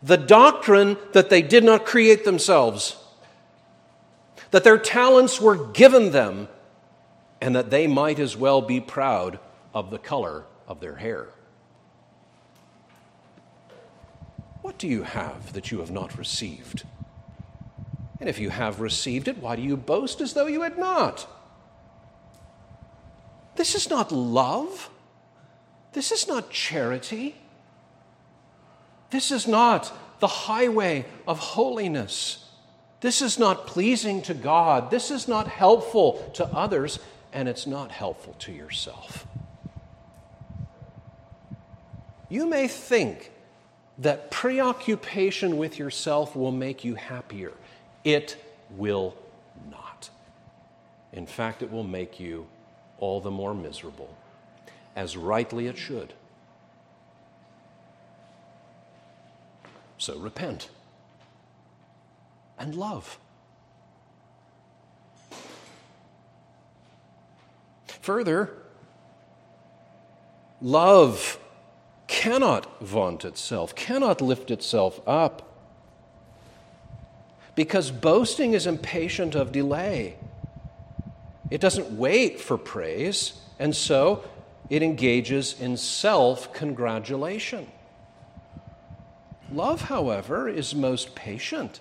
the 0.03 0.17
doctrine 0.17 0.97
that 1.13 1.29
they 1.29 1.41
did 1.41 1.63
not 1.63 1.85
create 1.85 2.25
themselves, 2.25 2.97
that 4.51 4.63
their 4.63 4.77
talents 4.77 5.39
were 5.39 5.67
given 5.71 6.11
them, 6.11 6.47
and 7.39 7.55
that 7.55 7.69
they 7.69 7.87
might 7.87 8.19
as 8.19 8.35
well 8.35 8.61
be 8.61 8.79
proud 8.79 9.39
of 9.73 9.89
the 9.89 9.97
color 9.97 10.45
of 10.67 10.79
their 10.79 10.95
hair. 10.95 11.27
What 14.61 14.77
do 14.77 14.87
you 14.87 15.03
have 15.03 15.53
that 15.53 15.71
you 15.71 15.79
have 15.79 15.91
not 15.91 16.17
received? 16.17 16.83
And 18.19 18.29
if 18.29 18.37
you 18.37 18.51
have 18.51 18.79
received 18.79 19.27
it, 19.27 19.39
why 19.39 19.55
do 19.55 19.63
you 19.63 19.75
boast 19.75 20.21
as 20.21 20.33
though 20.33 20.45
you 20.45 20.61
had 20.61 20.77
not? 20.77 21.27
This 23.55 23.73
is 23.73 23.89
not 23.89 24.11
love. 24.11 24.89
This 25.93 26.11
is 26.11 26.27
not 26.27 26.51
charity. 26.51 27.35
This 29.11 29.31
is 29.31 29.47
not 29.47 29.91
the 30.19 30.27
highway 30.27 31.05
of 31.27 31.39
holiness. 31.39 32.49
This 33.01 33.21
is 33.21 33.37
not 33.37 33.67
pleasing 33.67 34.21
to 34.23 34.33
God. 34.33 34.89
This 34.89 35.11
is 35.11 35.27
not 35.27 35.47
helpful 35.47 36.31
to 36.35 36.45
others, 36.45 36.99
and 37.33 37.47
it's 37.47 37.67
not 37.67 37.91
helpful 37.91 38.35
to 38.39 38.51
yourself. 38.51 39.27
You 42.29 42.47
may 42.47 42.67
think 42.67 43.31
that 43.97 44.31
preoccupation 44.31 45.57
with 45.57 45.77
yourself 45.77 46.35
will 46.35 46.51
make 46.51 46.85
you 46.85 46.95
happier. 46.95 47.51
It 48.03 48.37
will 48.69 49.15
not. 49.69 50.09
In 51.11 51.27
fact, 51.27 51.61
it 51.61 51.71
will 51.71 51.83
make 51.83 52.19
you 52.19 52.47
all 52.99 53.19
the 53.19 53.31
more 53.31 53.53
miserable, 53.53 54.15
as 54.95 55.17
rightly 55.17 55.67
it 55.67 55.77
should. 55.77 56.13
So 60.01 60.17
repent 60.17 60.67
and 62.57 62.73
love. 62.73 63.19
Further, 67.85 68.51
love 70.59 71.37
cannot 72.07 72.81
vaunt 72.81 73.25
itself, 73.25 73.75
cannot 73.75 74.21
lift 74.21 74.49
itself 74.49 74.99
up, 75.05 75.47
because 77.53 77.91
boasting 77.91 78.53
is 78.53 78.65
impatient 78.65 79.35
of 79.35 79.51
delay. 79.51 80.15
It 81.51 81.61
doesn't 81.61 81.91
wait 81.91 82.41
for 82.41 82.57
praise, 82.57 83.33
and 83.59 83.75
so 83.75 84.23
it 84.67 84.81
engages 84.81 85.61
in 85.61 85.77
self 85.77 86.51
congratulation. 86.53 87.67
Love, 89.51 89.81
however, 89.81 90.47
is 90.47 90.73
most 90.73 91.15
patient. 91.15 91.79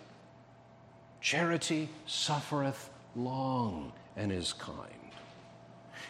Charity 1.20 1.88
suffereth 2.06 2.90
long 3.14 3.92
and 4.16 4.32
is 4.32 4.52
kind. 4.52 4.86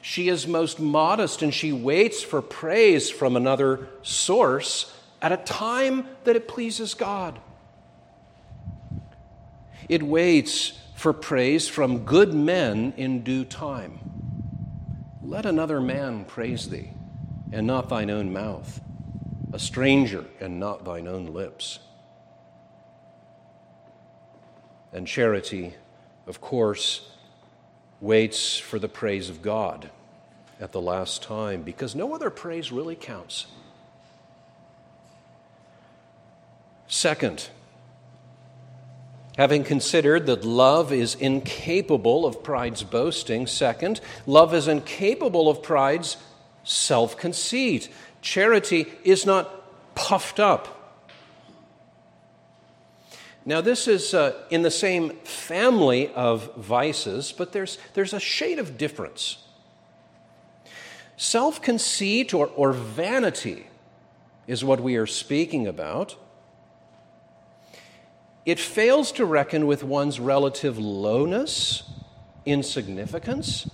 She 0.02 0.28
is 0.28 0.46
most 0.46 0.80
modest 0.80 1.42
and 1.42 1.52
she 1.52 1.72
waits 1.72 2.22
for 2.22 2.40
praise 2.40 3.10
from 3.10 3.36
another 3.36 3.88
source 4.02 4.96
at 5.20 5.32
a 5.32 5.36
time 5.36 6.06
that 6.24 6.36
it 6.36 6.48
pleases 6.48 6.94
God. 6.94 7.38
It 9.88 10.02
waits 10.02 10.78
for 10.96 11.12
praise 11.12 11.68
from 11.68 12.04
good 12.04 12.32
men 12.32 12.94
in 12.96 13.22
due 13.22 13.44
time. 13.44 13.98
Let 15.22 15.44
another 15.46 15.80
man 15.80 16.24
praise 16.24 16.70
thee, 16.70 16.90
and 17.52 17.66
not 17.66 17.88
thine 17.88 18.10
own 18.10 18.32
mouth, 18.32 18.80
a 19.52 19.58
stranger, 19.58 20.24
and 20.40 20.60
not 20.60 20.84
thine 20.84 21.08
own 21.08 21.26
lips. 21.26 21.80
And 24.92 25.06
charity, 25.06 25.74
of 26.26 26.40
course, 26.40 27.08
waits 28.00 28.58
for 28.58 28.78
the 28.78 28.88
praise 28.88 29.28
of 29.28 29.42
God 29.42 29.90
at 30.60 30.72
the 30.72 30.80
last 30.80 31.22
time 31.22 31.62
because 31.62 31.94
no 31.94 32.14
other 32.14 32.30
praise 32.30 32.70
really 32.72 32.96
counts. 32.96 33.46
Second, 36.88 37.48
Having 39.40 39.64
considered 39.64 40.26
that 40.26 40.44
love 40.44 40.92
is 40.92 41.14
incapable 41.14 42.26
of 42.26 42.42
pride's 42.42 42.82
boasting, 42.82 43.46
second, 43.46 43.98
love 44.26 44.52
is 44.52 44.68
incapable 44.68 45.48
of 45.48 45.62
pride's 45.62 46.18
self 46.62 47.16
conceit. 47.16 47.88
Charity 48.20 48.86
is 49.04 49.24
not 49.24 49.94
puffed 49.94 50.40
up. 50.40 50.76
Now, 53.46 53.60
this 53.60 53.88
is 53.88 54.12
uh, 54.12 54.34
in 54.50 54.62
the 54.62 54.70
same 54.70 55.10
family 55.24 56.08
of 56.14 56.54
vices, 56.56 57.32
but 57.32 57.52
there's, 57.52 57.78
there's 57.94 58.12
a 58.12 58.20
shade 58.20 58.58
of 58.58 58.76
difference. 58.76 59.38
Self 61.16 61.60
conceit 61.62 62.34
or, 62.34 62.48
or 62.48 62.72
vanity 62.72 63.66
is 64.46 64.64
what 64.64 64.80
we 64.80 64.96
are 64.96 65.06
speaking 65.06 65.66
about. 65.66 66.16
It 68.44 68.58
fails 68.58 69.12
to 69.12 69.24
reckon 69.24 69.66
with 69.66 69.84
one's 69.84 70.18
relative 70.18 70.78
lowness, 70.78 71.82
insignificance, 72.44 73.70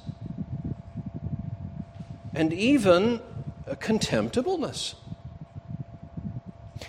and 2.34 2.52
even 2.52 3.20
contemptibleness. 3.74 4.94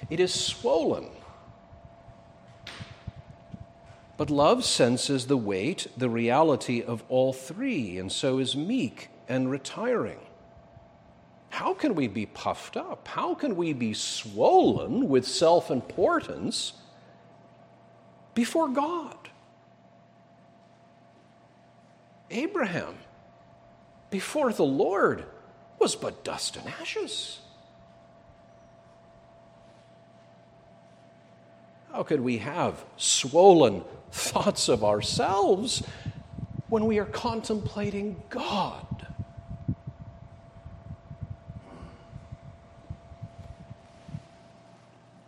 It 0.10 0.20
is 0.20 0.34
swollen. 0.34 1.10
But 4.18 4.30
love 4.30 4.64
senses 4.64 5.28
the 5.28 5.38
weight, 5.38 5.88
the 5.98 6.10
reality 6.10 6.82
of 6.82 7.04
all 7.10 7.34
three, 7.34 7.98
and 7.98 8.12
so 8.12 8.40
is 8.40 8.56
meek 8.56 9.10
and 9.28 9.50
retiring. 9.50 10.20
How 11.50 11.74
can 11.74 11.96
we 11.96 12.08
be 12.08 12.26
puffed 12.26 12.78
up? 12.78 13.08
How 13.08 13.34
can 13.34 13.56
we 13.56 13.74
be 13.74 13.94
swollen 13.94 15.10
with 15.10 15.28
self 15.28 15.72
importance 15.72 16.74
before 18.38 18.68
God. 18.68 19.18
Abraham, 22.30 22.94
before 24.12 24.54
the 24.54 24.64
Lord, 24.64 25.26
was 25.80 25.96
but 25.96 26.24
dust 26.24 26.58
and 26.58 26.68
ashes. 26.82 27.40
How 31.92 32.04
could 32.04 32.22
we 32.22 32.40
have 32.40 32.84
swollen 32.98 33.84
thoughts 34.12 34.70
of 34.70 34.84
ourselves 34.84 35.84
when 36.70 36.86
we 36.86 37.00
are 37.00 37.06
contemplating 37.06 38.22
God? 38.30 38.86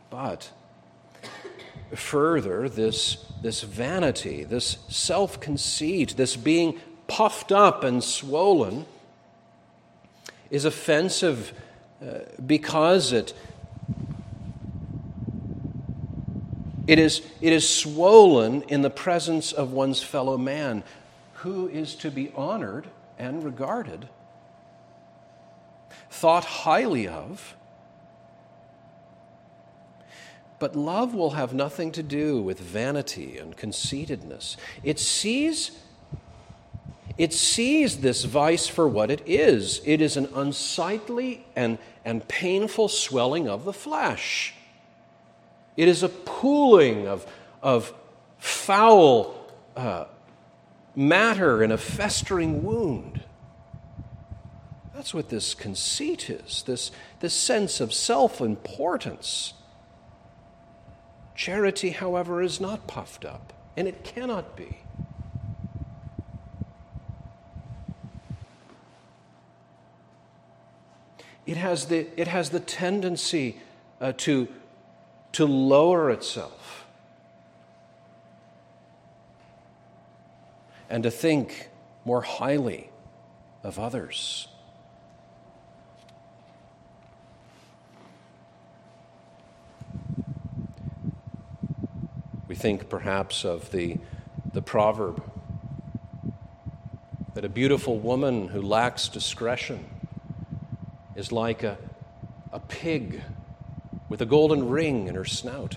But 0.10 0.52
further 1.96 2.68
this, 2.68 3.26
this 3.42 3.62
vanity, 3.62 4.44
this 4.44 4.78
self 4.90 5.40
conceit, 5.40 6.18
this 6.18 6.36
being 6.36 6.80
puffed 7.08 7.52
up 7.52 7.84
and 7.84 8.04
swollen 8.04 8.86
is 10.50 10.66
offensive 10.66 11.54
uh, 12.02 12.20
because 12.46 13.14
it, 13.14 13.34
it, 16.88 17.00
is, 17.00 17.22
it 17.42 17.54
is 17.54 17.68
swollen 17.68 18.64
in 18.64 18.82
the 18.82 18.90
presence 18.90 19.52
of 19.52 19.72
one's 19.72 20.02
fellow 20.02 20.38
man 20.38 20.84
who 21.34 21.68
is 21.68 21.96
to 21.96 22.12
be 22.12 22.32
honored 22.36 22.88
and 23.18 23.44
regarded, 23.44 24.10
thought 26.10 26.46
highly 26.46 27.08
of 27.08 27.56
but 30.60 30.76
love 30.76 31.16
will 31.16 31.32
have 31.32 31.54
nothing 31.54 31.92
to 31.94 32.04
do 32.04 32.42
with 32.42 32.60
vanity 32.60 33.38
and 33.38 33.56
conceitedness. 33.56 34.58
It 34.84 35.00
sees 35.00 35.72
it 37.20 37.34
sees 37.34 37.98
this 37.98 38.24
vice 38.24 38.68
for 38.68 38.88
what 38.88 39.12
it 39.12 39.22
is. 39.26 39.82
It 39.84 40.00
is 40.00 40.16
an 40.16 40.30
unsightly 40.34 41.46
and, 41.54 41.78
and 42.06 42.26
painful 42.30 42.88
swelling 42.88 43.50
of 43.50 43.66
the 43.66 43.74
flesh. 43.74 44.54
It 45.76 45.90
is 45.90 46.02
a 46.02 46.08
pooling 46.08 47.10
of, 47.10 47.28
of 47.62 47.94
foul 48.38 49.36
uh, 49.76 50.06
matter 50.96 51.62
in 51.62 51.74
a 51.74 51.78
festering 51.78 52.64
wound. 52.64 53.22
That's 54.96 55.14
what 55.14 55.28
this 55.28 55.54
conceit 55.54 56.30
is 56.30 56.64
this, 56.64 56.90
this 57.20 57.34
sense 57.34 57.82
of 57.82 57.94
self 57.94 58.40
importance. 58.40 59.54
Charity, 61.36 61.90
however, 61.90 62.42
is 62.42 62.62
not 62.62 62.88
puffed 62.88 63.26
up, 63.26 63.52
and 63.76 63.90
it 63.90 64.06
cannot 64.06 64.56
be. 64.56 64.80
It 71.50 71.58
has 71.58 71.86
the, 71.86 72.06
it 72.16 72.28
has 72.28 72.52
the 72.52 72.60
tendency 72.60 73.58
uh, 74.00 74.14
to, 74.18 74.48
to 75.32 75.48
lower 75.48 76.12
itself 76.12 76.86
and 80.92 81.02
to 81.02 81.10
think 81.10 81.70
more 82.06 82.22
highly 82.22 82.92
of 83.64 83.80
others. 83.80 84.48
We 92.48 92.54
think 92.54 92.90
perhaps 92.90 93.44
of 93.44 93.72
the, 93.72 93.98
the 94.54 94.62
proverb 94.62 95.24
that 97.34 97.44
a 97.44 97.50
beautiful 97.50 97.98
woman 97.98 98.50
who 98.50 98.62
lacks 98.62 99.08
discretion 99.08 99.99
is 101.20 101.34
like 101.34 101.64
a, 101.64 101.78
a 102.54 102.60
pig 102.62 103.22
with 104.08 104.22
a 104.22 104.26
golden 104.26 104.70
ring 104.70 105.08
in 105.08 105.16
her 105.16 105.26
snout. 105.26 105.76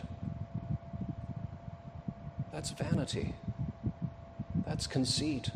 That's 2.52 2.70
vanity. 2.70 3.34
That's 4.64 4.86
conceit. 4.86 5.50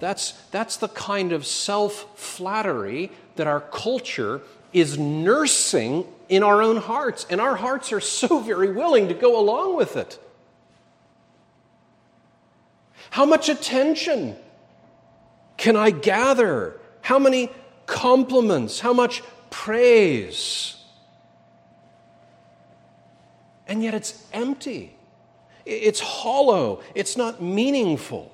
That's, 0.00 0.32
that's 0.50 0.78
the 0.78 0.88
kind 0.88 1.32
of 1.32 1.46
self 1.46 2.18
flattery 2.18 3.12
that 3.36 3.46
our 3.46 3.60
culture 3.60 4.40
is 4.72 4.98
nursing 4.98 6.06
in 6.30 6.42
our 6.42 6.62
own 6.62 6.78
hearts, 6.78 7.26
and 7.28 7.40
our 7.40 7.54
hearts 7.54 7.92
are 7.92 8.00
so 8.00 8.40
very 8.40 8.72
willing 8.72 9.08
to 9.08 9.14
go 9.14 9.38
along 9.38 9.76
with 9.76 9.94
it. 9.96 10.18
How 13.10 13.26
much 13.26 13.48
attention 13.50 14.36
can 15.58 15.76
I 15.76 15.90
gather? 15.90 16.80
How 17.02 17.18
many 17.18 17.50
compliments? 17.86 18.80
How 18.80 18.92
much 18.92 19.22
praise? 19.50 20.76
And 23.66 23.82
yet 23.82 23.94
it's 23.94 24.26
empty. 24.32 24.96
It's 25.64 26.00
hollow. 26.00 26.82
It's 26.94 27.16
not 27.16 27.42
meaningful. 27.42 28.32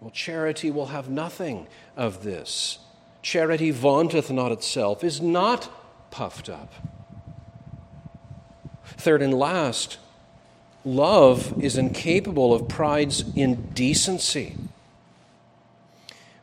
Well, 0.00 0.10
charity 0.10 0.70
will 0.70 0.86
have 0.86 1.08
nothing 1.08 1.66
of 1.96 2.22
this. 2.22 2.78
Charity 3.22 3.70
vaunteth 3.72 4.30
not 4.30 4.52
itself, 4.52 5.02
is 5.02 5.20
not 5.20 5.68
puffed 6.10 6.48
up. 6.48 6.72
Third 8.84 9.20
and 9.20 9.34
last, 9.34 9.98
love 10.84 11.60
is 11.62 11.76
incapable 11.76 12.54
of 12.54 12.68
pride's 12.68 13.24
indecency, 13.34 14.54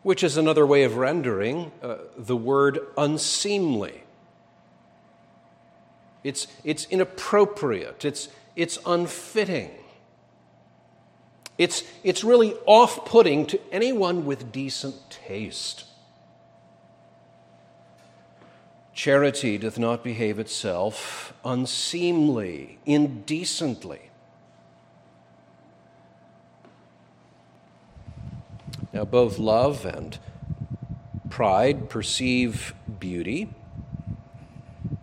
which 0.03 0.23
is 0.23 0.37
another 0.37 0.65
way 0.65 0.83
of 0.83 0.97
rendering 0.97 1.71
uh, 1.81 1.95
the 2.17 2.35
word 2.35 2.79
unseemly. 2.97 4.03
It's, 6.23 6.47
it's 6.63 6.85
inappropriate. 6.85 8.05
It's, 8.05 8.29
it's 8.55 8.77
unfitting. 8.85 9.71
It's, 11.57 11.83
it's 12.03 12.23
really 12.23 12.53
off 12.65 13.05
putting 13.05 13.45
to 13.47 13.59
anyone 13.71 14.25
with 14.25 14.51
decent 14.51 14.95
taste. 15.09 15.85
Charity 18.93 19.57
doth 19.57 19.79
not 19.79 20.03
behave 20.03 20.39
itself 20.39 21.33
unseemly, 21.43 22.79
indecently. 22.85 24.11
Now, 28.93 29.05
both 29.05 29.39
love 29.39 29.85
and 29.85 30.17
pride 31.29 31.89
perceive 31.89 32.75
beauty 32.99 33.49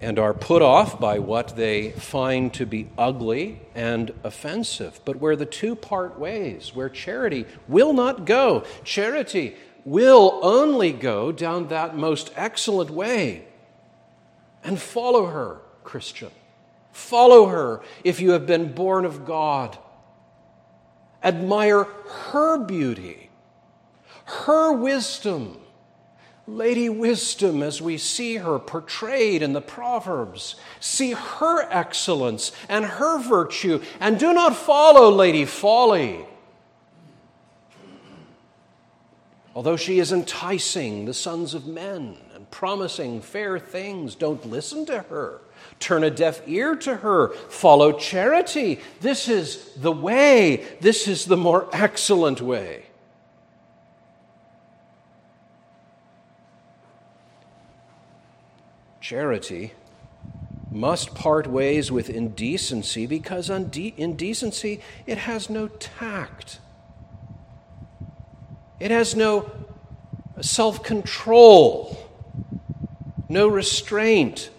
and 0.01 0.19
are 0.19 0.33
put 0.33 0.63
off 0.63 0.99
by 0.99 1.19
what 1.19 1.57
they 1.57 1.91
find 1.91 2.55
to 2.55 2.65
be 2.65 2.89
ugly 2.97 3.61
and 3.75 4.13
offensive. 4.25 5.01
But 5.05 5.17
where 5.17 5.37
the 5.37 5.45
two 5.45 5.75
part 5.75 6.19
ways, 6.19 6.75
where 6.75 6.89
charity 6.89 7.47
will 7.69 7.93
not 7.93 8.25
go, 8.25 8.65
charity 8.85 9.57
will 9.85 10.39
only 10.43 10.93
go 10.93 11.33
down 11.33 11.69
that 11.69 11.97
most 11.97 12.31
excellent 12.37 12.91
way. 12.91 13.47
And 14.63 14.81
follow 14.81 15.27
her, 15.27 15.61
Christian. 15.85 16.31
Follow 16.93 17.47
her 17.47 17.81
if 18.05 18.21
you 18.21 18.31
have 18.33 18.47
been 18.47 18.73
born 18.73 19.05
of 19.05 19.25
God. 19.25 19.77
Admire 21.23 21.85
her 21.85 22.59
beauty, 22.59 23.30
her 24.45 24.73
wisdom 24.73 25.61
Lady 26.57 26.89
Wisdom, 26.89 27.63
as 27.63 27.81
we 27.81 27.97
see 27.97 28.37
her 28.37 28.59
portrayed 28.59 29.43
in 29.43 29.53
the 29.53 29.61
Proverbs, 29.61 30.57
see 30.81 31.13
her 31.13 31.63
excellence 31.71 32.53
and 32.69 32.85
her 32.85 33.19
virtue, 33.21 33.81
and 34.01 34.19
do 34.19 34.33
not 34.33 34.57
follow 34.57 35.11
Lady 35.11 35.45
Folly. 35.45 36.25
Although 39.55 39.77
she 39.77 39.99
is 39.99 40.13
enticing 40.13 41.05
the 41.05 41.15
sons 41.15 41.55
of 41.55 41.67
men 41.67 42.17
and 42.35 42.51
promising 42.51 43.21
fair 43.21 43.59
things, 43.59 44.15
don't 44.15 44.49
listen 44.49 44.87
to 44.87 45.03
her. 45.03 45.41
Turn 45.79 46.05
a 46.05 46.11
deaf 46.11 46.41
ear 46.47 46.75
to 46.77 46.97
her. 46.97 47.29
Follow 47.49 47.93
charity. 47.93 48.81
This 49.01 49.29
is 49.29 49.73
the 49.77 49.93
way. 49.93 50.65
This 50.81 51.09
is 51.09 51.27
the 51.27 51.37
more 51.37 51.69
excellent 51.73 52.41
way. 52.41 52.90
Charity 59.11 59.73
must 60.71 61.17
part 61.17 61.45
ways 61.49 61.91
with 61.91 62.09
indecency 62.09 63.07
because 63.07 63.51
unde- 63.51 63.93
indecency 63.97 64.81
it 65.05 65.19
has 65.19 65.51
no 65.51 65.67
tact. 65.67 66.61
It 68.79 68.93
has 68.93 69.17
no 69.17 69.51
self-control 70.41 71.97
no 73.29 73.49
restraint 73.49 74.51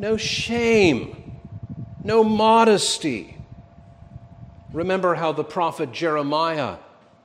no 0.00 0.16
shame 0.16 1.38
no 2.02 2.24
modesty. 2.24 3.36
Remember 4.72 5.14
how 5.14 5.30
the 5.30 5.44
prophet 5.44 5.92
jeremiah 5.92 6.78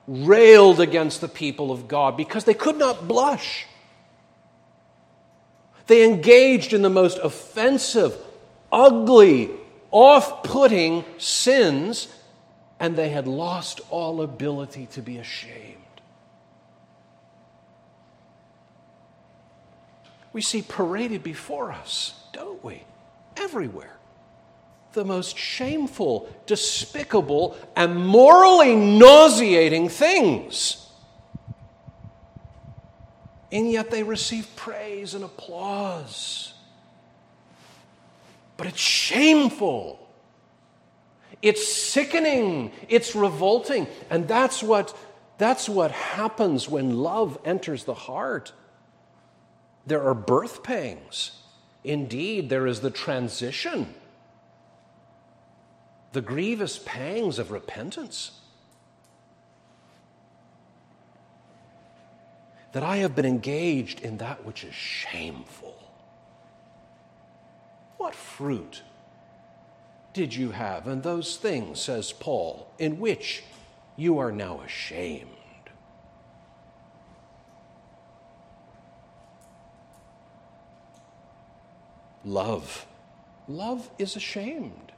railed 0.08 0.80
against 0.80 1.20
the 1.20 1.28
people 1.28 1.72
of 1.72 1.88
god 1.88 2.16
because 2.16 2.44
they 2.44 2.54
could 2.54 2.78
not 2.78 3.08
blush 3.08 3.66
they 5.88 6.06
engaged 6.06 6.74
in 6.74 6.82
the 6.82 6.90
most 6.90 7.18
offensive, 7.20 8.18
ugly, 8.72 9.50
off 9.92 10.44
putting 10.44 11.06
sins, 11.18 12.08
and 12.80 12.96
they 12.96 13.10
had 13.10 13.28
lost 13.28 13.82
all 13.90 14.22
ability 14.22 14.88
to 14.88 15.02
be 15.02 15.18
ashamed. 15.18 15.78
We 20.32 20.42
see 20.42 20.64
paraded 20.64 21.22
before 21.22 21.72
us, 21.72 22.14
don't 22.32 22.64
we? 22.64 22.84
Everywhere. 23.38 23.98
The 24.94 25.06
most 25.06 25.38
shameful, 25.38 26.28
despicable, 26.46 27.56
and 27.76 28.06
morally 28.06 28.76
nauseating 28.76 29.90
things 29.90 30.83
and 33.54 33.72
yet 33.72 33.92
they 33.92 34.02
receive 34.02 34.54
praise 34.56 35.14
and 35.14 35.24
applause. 35.24 36.56
But 38.58 38.66
it's 38.66 38.80
shameful. 38.80 40.00
It's 41.44 41.72
sickening. 41.72 42.72
It's 42.90 43.16
revolting. 43.16 43.86
And 44.10 44.28
that's 44.28 44.64
what, 44.64 44.98
that's 45.38 45.70
what 45.70 45.92
happens 45.92 46.68
when 46.68 46.98
love 46.98 47.38
enters 47.46 47.84
the 47.84 47.94
heart. 47.94 48.54
There 49.86 50.02
are 50.02 50.16
birth 50.16 50.64
pangs. 50.64 51.40
Indeed, 51.84 52.50
there 52.50 52.66
is 52.66 52.80
the 52.80 52.90
transition, 52.90 53.94
the 56.14 56.22
grievous 56.22 56.80
pangs 56.80 57.38
of 57.38 57.52
repentance. 57.52 58.32
That 62.74 62.84
I 62.84 62.98
have 62.98 63.16
been 63.16 63.26
engaged 63.26 64.02
in 64.02 64.18
that 64.18 64.44
which 64.44 64.64
is 64.64 64.74
shameful. 64.74 65.76
What 67.98 68.16
fruit 68.16 68.82
did 70.12 70.36
you 70.36 70.52
have 70.52 70.88
in 70.88 71.02
those 71.02 71.38
things, 71.38 71.80
says 71.80 72.12
Paul, 72.12 72.68
in 72.78 73.00
which 73.00 73.44
you 73.96 74.18
are 74.18 74.32
now 74.32 74.62
ashamed? 74.62 75.30
Love. 82.26 82.86
Love 83.48 83.90
is 84.00 84.16
ashamed. 84.16 84.92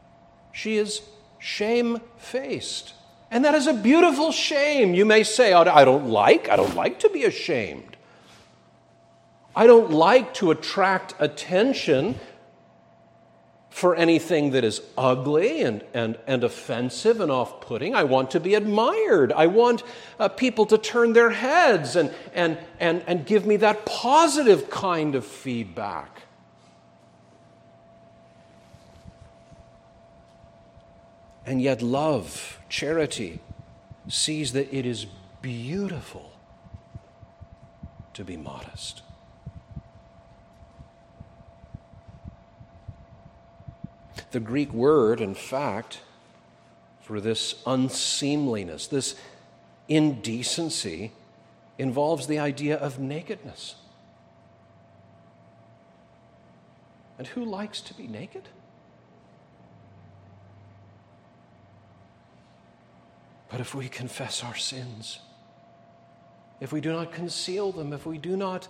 She 0.52 0.78
is 0.78 1.02
shamefaced. 1.40 2.94
And 3.36 3.44
that 3.44 3.54
is 3.54 3.68
a 3.68 3.74
beautiful 3.74 4.32
shame. 4.32 4.94
You 4.94 5.04
may 5.04 5.24
say, 5.24 5.52
I 5.52 5.84
don't 5.84 6.08
like, 6.08 6.48
I 6.48 6.56
don't 6.56 6.74
like 6.74 7.00
to 7.00 7.10
be 7.10 7.26
ashamed. 7.26 7.98
I 9.54 9.68
don't 9.68 9.92
like 9.92 10.34
to 10.36 10.52
attract 10.52 11.16
attention 11.20 12.16
for 13.70 13.94
anything 13.94 14.52
that 14.52 14.64
is 14.64 14.82
ugly 14.98 15.64
and, 15.64 15.84
and, 15.94 16.18
and 16.26 16.46
offensive 16.46 17.20
and 17.20 17.30
off 17.30 17.60
putting. 17.60 17.94
I 17.94 18.06
want 18.06 18.32
to 18.32 18.40
be 18.40 18.56
admired. 18.56 19.34
I 19.34 19.48
want 19.48 19.84
uh, 20.18 20.30
people 20.30 20.66
to 20.68 20.78
turn 20.78 21.12
their 21.12 21.32
heads 21.32 21.98
and, 21.98 22.14
and, 22.34 22.58
and, 22.80 23.04
and 23.06 23.26
give 23.26 23.46
me 23.46 23.58
that 23.58 23.86
positive 23.86 24.70
kind 24.70 25.14
of 25.14 25.26
feedback. 25.26 26.22
And 31.46 31.62
yet, 31.62 31.82
love, 31.82 32.60
charity, 32.70 33.40
sees 34.08 34.54
that 34.54 34.74
it 34.76 34.86
is 34.86 35.06
beautiful 35.42 36.32
to 38.14 38.24
be 38.24 38.36
modest. 38.36 39.04
The 44.32 44.40
Greek 44.40 44.74
word, 44.74 45.22
in 45.22 45.36
fact, 45.36 46.02
for 47.02 47.22
this 47.22 47.62
unseemliness, 47.66 48.88
this 48.88 49.16
indecency, 49.88 51.12
involves 51.78 52.26
the 52.28 52.40
idea 52.40 52.76
of 52.76 52.98
nakedness. 52.98 53.76
And 57.18 57.28
who 57.28 57.46
likes 57.46 57.82
to 57.82 57.94
be 57.94 58.08
naked? 58.08 58.50
But 63.56 63.62
if 63.62 63.74
we 63.74 63.88
confess 63.88 64.44
our 64.44 64.58
sins, 64.58 65.20
if 66.60 66.74
we 66.74 66.82
do 66.82 66.92
not 66.92 67.14
conceal 67.14 67.72
them, 67.72 67.94
if 67.94 68.06
we 68.06 68.18
do 68.18 68.36
not 68.36 68.68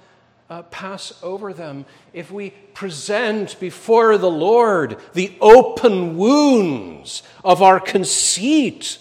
uh, 0.47 0.61
pass 0.61 1.11
over 1.23 1.53
them, 1.53 1.87
if 2.13 2.29
we 2.29 2.51
present 2.51 3.59
before 3.59 4.19
the 4.19 4.29
Lord 4.29 4.99
the 5.15 5.35
open 5.41 6.17
wounds 6.17 7.23
of 7.43 7.63
our 7.63 7.79
conceit 7.79 8.99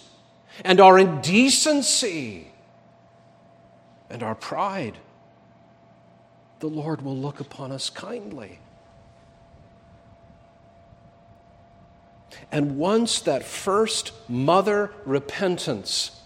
and 0.65 0.81
our 0.81 0.99
indecency 0.99 2.51
and 4.09 4.23
our 4.23 4.35
pride, 4.35 4.97
the 6.61 6.69
Lord 6.71 7.03
will 7.03 7.19
look 7.19 7.41
upon 7.41 7.73
us 7.73 7.91
kindly. 7.91 8.59
And 12.53 12.77
once 12.79 13.21
that 13.21 13.45
first 13.45 14.13
mother 14.29 14.93
repentance 15.05 16.21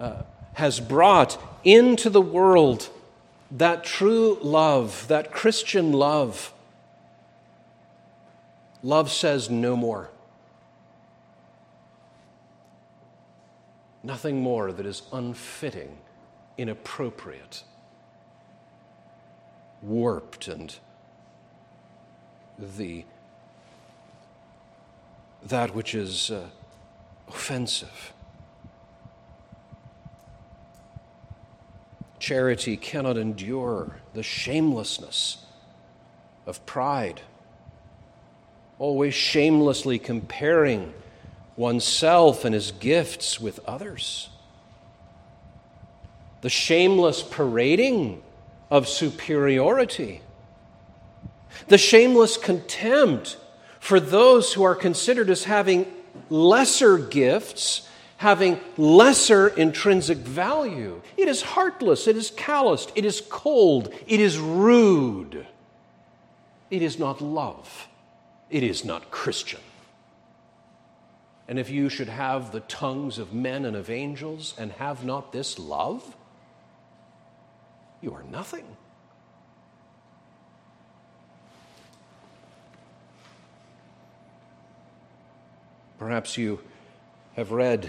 uh, 0.00 0.22
has 0.54 0.80
brought 0.80 1.42
into 1.64 2.10
the 2.10 2.20
world 2.20 2.88
that 3.50 3.84
true 3.84 4.38
love, 4.40 5.06
that 5.08 5.30
Christian 5.30 5.92
love, 5.92 6.52
Love 8.82 9.12
says 9.12 9.48
no 9.48 9.76
more. 9.76 10.10
Nothing 14.02 14.40
more 14.40 14.72
that 14.72 14.84
is 14.84 15.02
unfitting, 15.12 15.96
inappropriate, 16.58 17.62
warped, 19.80 20.48
and 20.48 20.76
the 22.58 23.04
that 25.46 25.74
which 25.74 25.94
is 25.94 26.30
uh, 26.30 26.48
offensive. 27.28 28.12
Charity 32.18 32.76
cannot 32.76 33.16
endure 33.16 33.96
the 34.14 34.22
shamelessness 34.22 35.38
of 36.46 36.64
pride, 36.66 37.20
always 38.78 39.14
shamelessly 39.14 39.98
comparing 39.98 40.92
oneself 41.56 42.44
and 42.44 42.54
his 42.54 42.72
gifts 42.72 43.40
with 43.40 43.58
others. 43.66 44.28
The 46.42 46.50
shameless 46.50 47.22
parading 47.22 48.22
of 48.70 48.88
superiority. 48.88 50.22
The 51.68 51.78
shameless 51.78 52.36
contempt 52.36 53.36
for 53.82 53.98
those 53.98 54.52
who 54.52 54.62
are 54.62 54.76
considered 54.76 55.28
as 55.28 55.42
having 55.42 55.92
lesser 56.30 56.98
gifts 56.98 57.88
having 58.22 58.60
lesser 58.76 59.48
intrinsic 59.48 60.18
value. 60.18 61.02
It 61.16 61.26
is 61.26 61.42
heartless, 61.42 62.06
it 62.06 62.16
is 62.16 62.30
calloused, 62.30 62.92
it 62.94 63.04
is 63.04 63.20
cold, 63.20 63.92
it 64.06 64.20
is 64.20 64.38
rude. 64.38 65.44
It 66.70 66.82
is 66.82 67.00
not 67.00 67.20
love, 67.20 67.88
it 68.48 68.62
is 68.62 68.84
not 68.84 69.10
Christian. 69.10 69.60
And 71.48 71.58
if 71.58 71.68
you 71.68 71.88
should 71.88 72.08
have 72.08 72.52
the 72.52 72.60
tongues 72.60 73.18
of 73.18 73.34
men 73.34 73.64
and 73.64 73.74
of 73.74 73.90
angels 73.90 74.54
and 74.56 74.70
have 74.72 75.04
not 75.04 75.32
this 75.32 75.58
love, 75.58 76.16
you 78.00 78.14
are 78.14 78.22
nothing. 78.22 78.76
Perhaps 86.02 86.36
you 86.36 86.58
have 87.36 87.52
read 87.52 87.88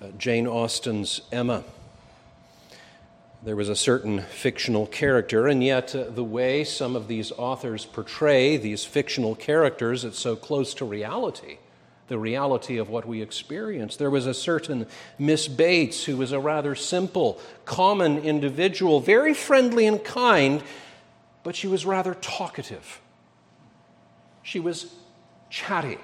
uh, 0.00 0.06
Jane 0.16 0.46
Austen's 0.46 1.20
Emma. 1.30 1.64
There 3.42 3.56
was 3.56 3.68
a 3.68 3.76
certain 3.76 4.22
fictional 4.22 4.86
character, 4.86 5.46
and 5.46 5.62
yet 5.62 5.94
uh, 5.94 6.04
the 6.04 6.24
way 6.24 6.64
some 6.64 6.96
of 6.96 7.08
these 7.08 7.30
authors 7.32 7.84
portray 7.84 8.56
these 8.56 8.86
fictional 8.86 9.34
characters, 9.34 10.02
it's 10.02 10.18
so 10.18 10.34
close 10.34 10.72
to 10.72 10.86
reality, 10.86 11.58
the 12.08 12.18
reality 12.18 12.78
of 12.78 12.88
what 12.88 13.04
we 13.04 13.20
experience. 13.20 13.96
There 13.96 14.08
was 14.08 14.24
a 14.24 14.32
certain 14.32 14.86
Miss 15.18 15.46
Bates 15.46 16.04
who 16.04 16.16
was 16.16 16.32
a 16.32 16.40
rather 16.40 16.74
simple, 16.74 17.38
common 17.66 18.16
individual, 18.16 18.98
very 18.98 19.34
friendly 19.34 19.86
and 19.86 20.02
kind, 20.02 20.62
but 21.42 21.54
she 21.54 21.66
was 21.66 21.84
rather 21.84 22.14
talkative. 22.14 23.02
She 24.42 24.58
was 24.58 24.86
chatty. 25.50 25.98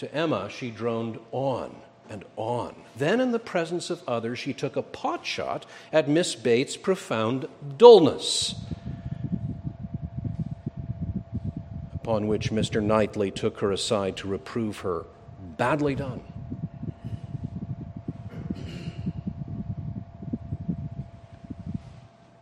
To 0.00 0.14
Emma, 0.14 0.48
she 0.48 0.70
droned 0.70 1.18
on 1.30 1.76
and 2.08 2.24
on. 2.36 2.74
Then, 2.96 3.20
in 3.20 3.32
the 3.32 3.38
presence 3.38 3.90
of 3.90 4.02
others, 4.08 4.38
she 4.38 4.54
took 4.54 4.76
a 4.76 4.80
pot 4.80 5.26
shot 5.26 5.66
at 5.92 6.08
Miss 6.08 6.34
Bates' 6.34 6.74
profound 6.74 7.46
dullness. 7.76 8.54
Upon 11.92 12.28
which 12.28 12.50
Mr. 12.50 12.82
Knightley 12.82 13.30
took 13.30 13.60
her 13.60 13.72
aside 13.72 14.16
to 14.16 14.26
reprove 14.26 14.78
her. 14.78 15.04
Badly 15.58 15.96
done. 15.96 16.22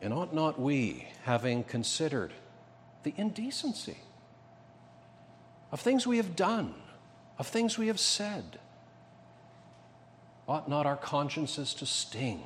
And 0.00 0.14
ought 0.14 0.32
not 0.32 0.60
we, 0.60 1.08
having 1.24 1.64
considered 1.64 2.32
the 3.02 3.14
indecency 3.16 3.96
of 5.72 5.80
things 5.80 6.06
we 6.06 6.18
have 6.18 6.36
done, 6.36 6.72
of 7.38 7.46
things 7.46 7.78
we 7.78 7.86
have 7.86 8.00
said. 8.00 8.58
Ought 10.46 10.68
not 10.68 10.86
our 10.86 10.96
consciences 10.96 11.74
to 11.74 11.86
sting 11.86 12.42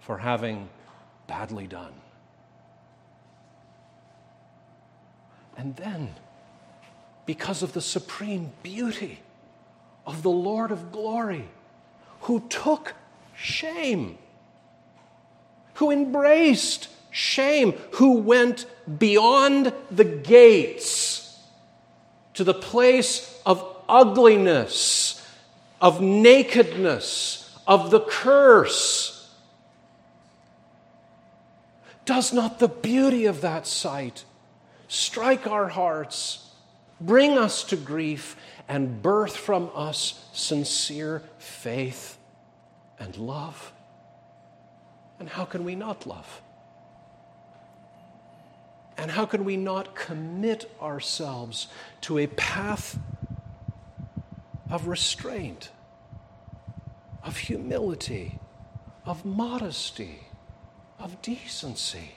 for 0.00 0.18
having 0.18 0.68
badly 1.26 1.66
done? 1.66 1.92
And 5.56 5.76
then, 5.76 6.14
because 7.26 7.62
of 7.62 7.72
the 7.72 7.80
supreme 7.80 8.52
beauty 8.62 9.20
of 10.06 10.22
the 10.22 10.30
Lord 10.30 10.70
of 10.70 10.90
glory, 10.90 11.48
who 12.22 12.40
took 12.48 12.94
shame, 13.36 14.18
who 15.74 15.90
embraced 15.90 16.88
shame, 17.10 17.72
who 17.92 18.18
went 18.18 18.66
beyond 18.98 19.72
the 19.90 20.04
gates 20.04 21.38
to 22.34 22.44
the 22.44 22.54
place 22.54 23.40
of 23.44 23.79
ugliness, 23.90 25.26
of 25.80 26.00
nakedness, 26.00 27.58
of 27.66 27.90
the 27.90 28.00
curse. 28.00 29.34
Does 32.04 32.32
not 32.32 32.58
the 32.58 32.68
beauty 32.68 33.26
of 33.26 33.40
that 33.40 33.66
sight 33.66 34.24
strike 34.88 35.46
our 35.46 35.68
hearts, 35.68 36.50
bring 37.00 37.38
us 37.38 37.62
to 37.64 37.76
grief, 37.76 38.36
and 38.68 39.02
birth 39.02 39.36
from 39.36 39.70
us 39.74 40.24
sincere 40.32 41.22
faith 41.38 42.18
and 42.98 43.16
love? 43.16 43.72
And 45.18 45.28
how 45.28 45.44
can 45.44 45.64
we 45.64 45.74
not 45.74 46.06
love? 46.06 46.42
And 48.96 49.10
how 49.10 49.24
can 49.26 49.44
we 49.44 49.56
not 49.56 49.94
commit 49.94 50.70
ourselves 50.80 51.68
to 52.02 52.18
a 52.18 52.26
path 52.26 52.98
of 54.70 54.86
restraint, 54.86 55.70
of 57.24 57.36
humility, 57.36 58.38
of 59.04 59.24
modesty, 59.24 60.20
of 60.98 61.20
decency, 61.22 62.12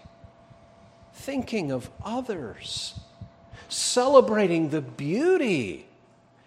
thinking 1.13 1.72
of 1.72 1.89
others, 2.06 3.00
celebrating 3.70 4.70
the 4.70 4.82
beauty 4.82 5.88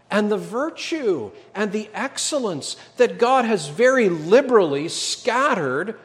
and 0.09 0.31
the 0.31 0.39
virtue 0.39 1.33
and 1.55 1.73
the 1.73 1.91
excellence 1.93 2.77
that 2.97 3.19
God 3.19 3.45
has 3.45 3.69
very 3.69 4.09
liberally 4.09 4.89
scattered 4.89 5.99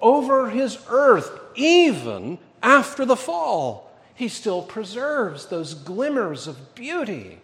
over 0.00 0.48
his 0.50 0.78
earth, 0.88 1.28
even 1.56 2.38
after 2.62 3.04
the 3.04 3.16
fall. 3.16 3.90
He 4.14 4.28
still 4.28 4.62
preserves 4.62 5.46
those 5.46 5.74
glimmers 5.74 6.46
of 6.46 6.74
beauty 6.74 7.39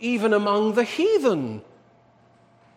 even 0.00 0.32
among 0.32 0.74
the 0.74 0.84
heathen. 0.84 1.62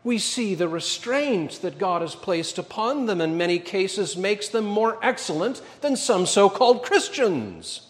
We 0.03 0.17
see 0.19 0.55
the 0.55 0.69
restraint 0.69 1.61
that 1.61 1.77
God 1.77 2.01
has 2.01 2.15
placed 2.15 2.57
upon 2.57 3.07
them 3.07 3.19
in 3.19 3.37
many 3.37 3.59
cases 3.59 4.15
makes 4.15 4.47
them 4.47 4.65
more 4.65 4.97
excellent 5.03 5.61
than 5.81 5.95
some 5.95 6.25
so 6.25 6.49
called 6.49 6.83
Christians. 6.83 7.87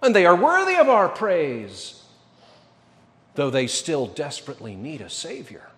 And 0.00 0.16
they 0.16 0.26
are 0.26 0.34
worthy 0.34 0.76
of 0.76 0.88
our 0.88 1.08
praise, 1.08 2.02
though 3.34 3.50
they 3.50 3.66
still 3.66 4.06
desperately 4.06 4.74
need 4.74 5.00
a 5.00 5.10
Savior. 5.10 5.68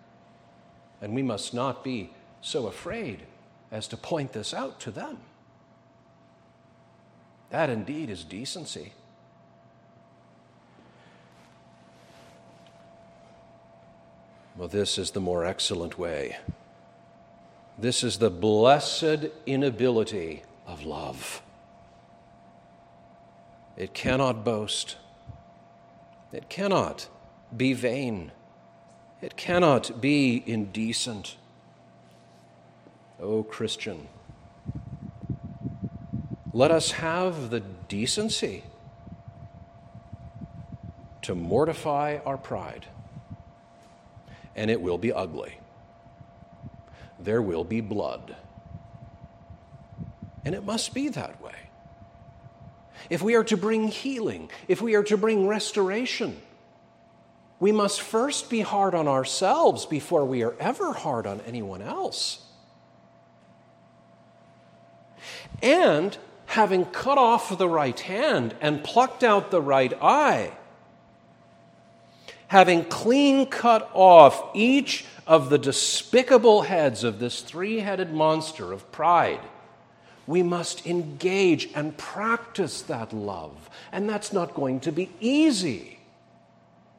And 1.03 1.15
we 1.15 1.23
must 1.23 1.53
not 1.53 1.83
be 1.83 2.11
so 2.41 2.67
afraid 2.67 3.25
as 3.73 3.89
to 3.89 3.97
point 3.97 4.33
this 4.33 4.55
out 4.55 4.79
to 4.81 4.91
them. 4.91 5.19
That 7.51 7.69
indeed 7.69 8.11
is 8.11 8.25
decency. 8.25 8.93
Well, 14.57 14.69
this 14.69 14.99
is 14.99 15.11
the 15.11 15.21
more 15.21 15.45
excellent 15.45 15.99
way. 15.99 16.37
This 17.77 18.05
is 18.05 18.19
the 18.19 18.31
blessed 18.31 19.27
inability 19.47 20.45
of 20.65 20.85
love. 20.85 21.43
It 23.77 23.95
cannot 23.95 24.45
boast. 24.45 24.97
It 26.33 26.49
cannot 26.49 27.09
be 27.57 27.73
vain. 27.73 28.31
It 29.21 29.37
cannot 29.37 30.01
be 30.01 30.45
indecent. 30.47 31.37
O 33.21 33.39
oh, 33.39 33.43
Christian, 33.43 34.07
let 36.53 36.71
us 36.71 36.93
have 36.93 37.51
the 37.51 37.61
decency 37.61 38.63
to 41.23 41.35
mortify 41.35 42.19
our 42.25 42.37
pride 42.37 42.87
and 44.57 44.71
it 44.71 44.81
will 44.81 44.99
be 44.99 45.13
ugly. 45.13 45.59
There 47.19 47.43
will 47.43 47.65
be 47.65 47.81
blood. 47.81 48.37
And 50.45 50.55
it 50.55 50.65
must 50.65 50.95
be 50.95 51.09
that 51.09 51.41
way. 51.41 51.55
if 53.11 53.23
we 53.23 53.35
are 53.35 53.45
to 53.45 53.57
bring 53.57 53.89
healing, 53.89 54.51
if 54.69 54.81
we 54.81 54.95
are 54.95 55.03
to 55.05 55.17
bring 55.17 55.47
restoration, 55.47 56.41
we 57.61 57.73
must 57.73 58.01
first 58.01 58.51
be 58.51 58.61
hard 58.61 58.95
on 58.95 59.09
ourselves 59.09 59.87
before 59.87 60.25
we 60.25 60.43
are 60.43 60.55
ever 60.59 60.93
hard 60.93 61.27
on 61.27 61.41
anyone 61.43 61.83
else. 61.83 62.43
And 65.63 66.17
having 66.47 66.85
cut 66.87 67.19
off 67.19 67.57
the 67.57 67.69
right 67.69 67.99
hand 67.99 68.55
and 68.61 68.85
plucked 68.85 69.23
out 69.23 69.51
the 69.51 69.63
right 69.63 69.93
eye, 70.03 70.53
having 72.49 72.85
clean 72.85 73.47
cut 73.47 73.91
off 73.93 74.51
each 74.55 75.05
of 75.27 75.51
the 75.51 75.59
despicable 75.59 76.63
heads 76.63 77.05
of 77.05 77.19
this 77.19 77.41
three 77.41 77.81
headed 77.81 78.13
monster 78.13 78.73
of 78.73 78.91
pride, 78.93 79.41
we 80.27 80.43
must 80.43 80.87
engage 80.87 81.69
and 81.75 81.97
practice 81.97 82.83
that 82.83 83.13
love. 83.13 83.71
And 83.93 84.09
that's 84.09 84.33
not 84.33 84.55
going 84.55 84.81
to 84.81 84.93
be 84.93 85.11
easy. 85.21 85.99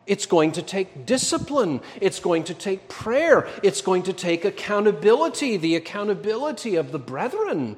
It's 0.06 0.28
going 0.28 0.52
to 0.54 0.62
take 0.62 1.06
discipline. 1.06 1.82
It's 2.00 2.20
going 2.20 2.44
to 2.46 2.54
take 2.54 2.88
prayer. 2.88 3.48
It's 3.64 3.82
going 3.82 4.04
to 4.04 4.14
take 4.14 4.46
accountability, 4.46 5.58
the 5.58 5.76
accountability 5.76 6.76
of 6.76 6.92
the 6.92 7.00
brethren. 7.00 7.78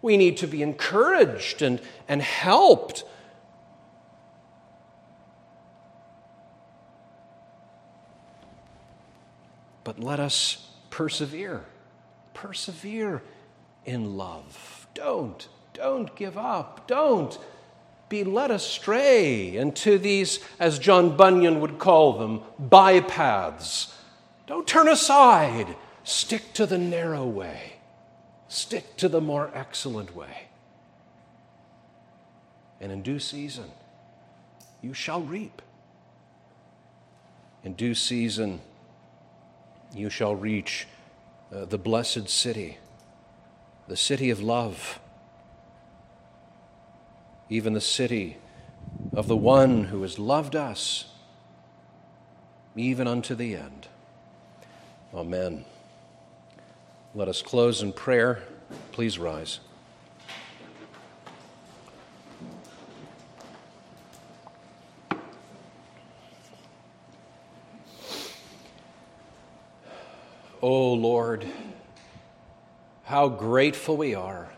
We 0.00 0.16
need 0.16 0.38
to 0.38 0.46
be 0.46 0.62
encouraged 0.62 1.60
and, 1.60 1.80
and 2.08 2.22
helped. 2.22 3.04
But 9.90 9.98
let 9.98 10.20
us 10.20 10.68
persevere. 10.90 11.64
Persevere 12.32 13.24
in 13.84 14.16
love. 14.16 14.86
Don't, 14.94 15.48
don't 15.74 16.14
give 16.14 16.38
up. 16.38 16.86
Don't 16.86 17.36
be 18.08 18.22
led 18.22 18.52
astray 18.52 19.56
into 19.56 19.98
these, 19.98 20.38
as 20.60 20.78
John 20.78 21.16
Bunyan 21.16 21.58
would 21.58 21.80
call 21.80 22.18
them, 22.18 22.40
bypaths. 22.62 23.92
Don't 24.46 24.64
turn 24.64 24.86
aside. 24.86 25.74
Stick 26.04 26.52
to 26.52 26.66
the 26.66 26.78
narrow 26.78 27.26
way. 27.26 27.72
Stick 28.46 28.96
to 28.98 29.08
the 29.08 29.20
more 29.20 29.50
excellent 29.54 30.14
way. 30.14 30.50
And 32.80 32.92
in 32.92 33.02
due 33.02 33.18
season, 33.18 33.72
you 34.82 34.94
shall 34.94 35.20
reap. 35.20 35.60
In 37.64 37.74
due 37.74 37.96
season, 37.96 38.60
you 39.94 40.10
shall 40.10 40.34
reach 40.34 40.86
uh, 41.54 41.64
the 41.64 41.78
blessed 41.78 42.28
city, 42.28 42.78
the 43.88 43.96
city 43.96 44.30
of 44.30 44.40
love 44.40 45.00
even 47.50 47.72
the 47.72 47.80
city 47.80 48.38
of 49.12 49.26
the 49.26 49.36
one 49.36 49.84
who 49.84 50.00
has 50.02 50.18
loved 50.18 50.54
us 50.54 51.06
even 52.76 53.08
unto 53.08 53.34
the 53.34 53.56
end. 53.56 53.88
Amen. 55.12 55.64
Let 57.14 57.26
us 57.26 57.42
close 57.42 57.82
in 57.82 57.92
prayer. 57.92 58.44
Please 58.92 59.18
rise. 59.18 59.58
Oh 70.62 70.92
Lord, 70.92 71.46
how 73.04 73.28
grateful 73.28 73.96
we 73.96 74.14
are 74.14 74.48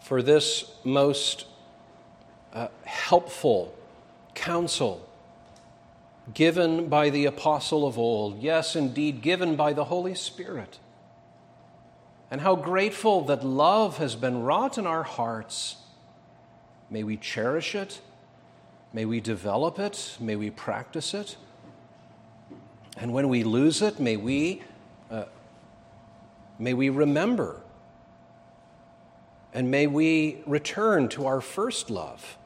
for 0.00 0.22
this 0.22 0.70
most 0.84 1.46
uh, 2.52 2.68
helpful 2.84 3.74
counsel 4.34 5.08
given 6.32 6.88
by 6.88 7.10
the 7.10 7.26
apostle 7.26 7.86
of 7.86 7.98
old. 7.98 8.42
Yes, 8.42 8.76
indeed, 8.76 9.20
given 9.20 9.56
by 9.56 9.72
the 9.72 9.84
Holy 9.84 10.14
Spirit. 10.14 10.78
And 12.30 12.40
how 12.40 12.56
grateful 12.56 13.22
that 13.26 13.44
love 13.44 13.98
has 13.98 14.16
been 14.16 14.42
wrought 14.42 14.78
in 14.78 14.86
our 14.86 15.02
hearts. 15.02 15.76
May 16.88 17.02
we 17.02 17.16
cherish 17.16 17.74
it. 17.74 18.00
May 18.92 19.04
we 19.04 19.20
develop 19.20 19.78
it. 19.78 20.16
May 20.18 20.36
we 20.36 20.50
practice 20.50 21.12
it. 21.12 21.36
And 22.96 23.12
when 23.12 23.28
we 23.28 23.42
lose 23.42 23.82
it, 23.82 23.98
may 23.98 24.16
we, 24.16 24.62
uh, 25.10 25.24
may 26.58 26.74
we 26.74 26.88
remember 26.88 27.60
and 29.54 29.70
may 29.70 29.86
we 29.86 30.42
return 30.46 31.08
to 31.10 31.26
our 31.26 31.40
first 31.40 31.88
love. 31.88 32.36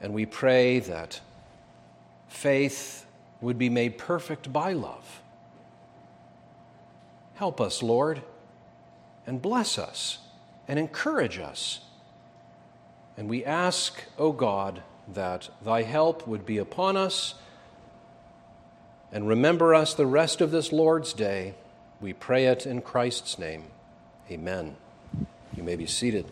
And 0.00 0.12
we 0.12 0.26
pray 0.26 0.78
that 0.80 1.20
faith 2.28 3.06
would 3.40 3.58
be 3.58 3.70
made 3.70 3.96
perfect 3.96 4.52
by 4.52 4.74
love. 4.74 5.22
Help 7.34 7.60
us, 7.60 7.82
Lord, 7.82 8.22
and 9.26 9.40
bless 9.40 9.78
us 9.78 10.18
and 10.68 10.78
encourage 10.78 11.38
us. 11.38 11.80
And 13.16 13.28
we 13.28 13.44
ask, 13.44 14.04
O 14.18 14.32
God, 14.32 14.82
that 15.08 15.48
thy 15.64 15.82
help 15.82 16.26
would 16.26 16.44
be 16.44 16.58
upon 16.58 16.98
us. 16.98 17.34
And 19.12 19.26
remember 19.26 19.74
us 19.74 19.94
the 19.94 20.06
rest 20.06 20.40
of 20.40 20.50
this 20.50 20.72
Lord's 20.72 21.12
day. 21.12 21.54
We 22.00 22.12
pray 22.12 22.46
it 22.46 22.66
in 22.66 22.80
Christ's 22.80 23.38
name. 23.38 23.64
Amen. 24.30 24.76
You 25.56 25.62
may 25.62 25.76
be 25.76 25.86
seated. 25.86 26.26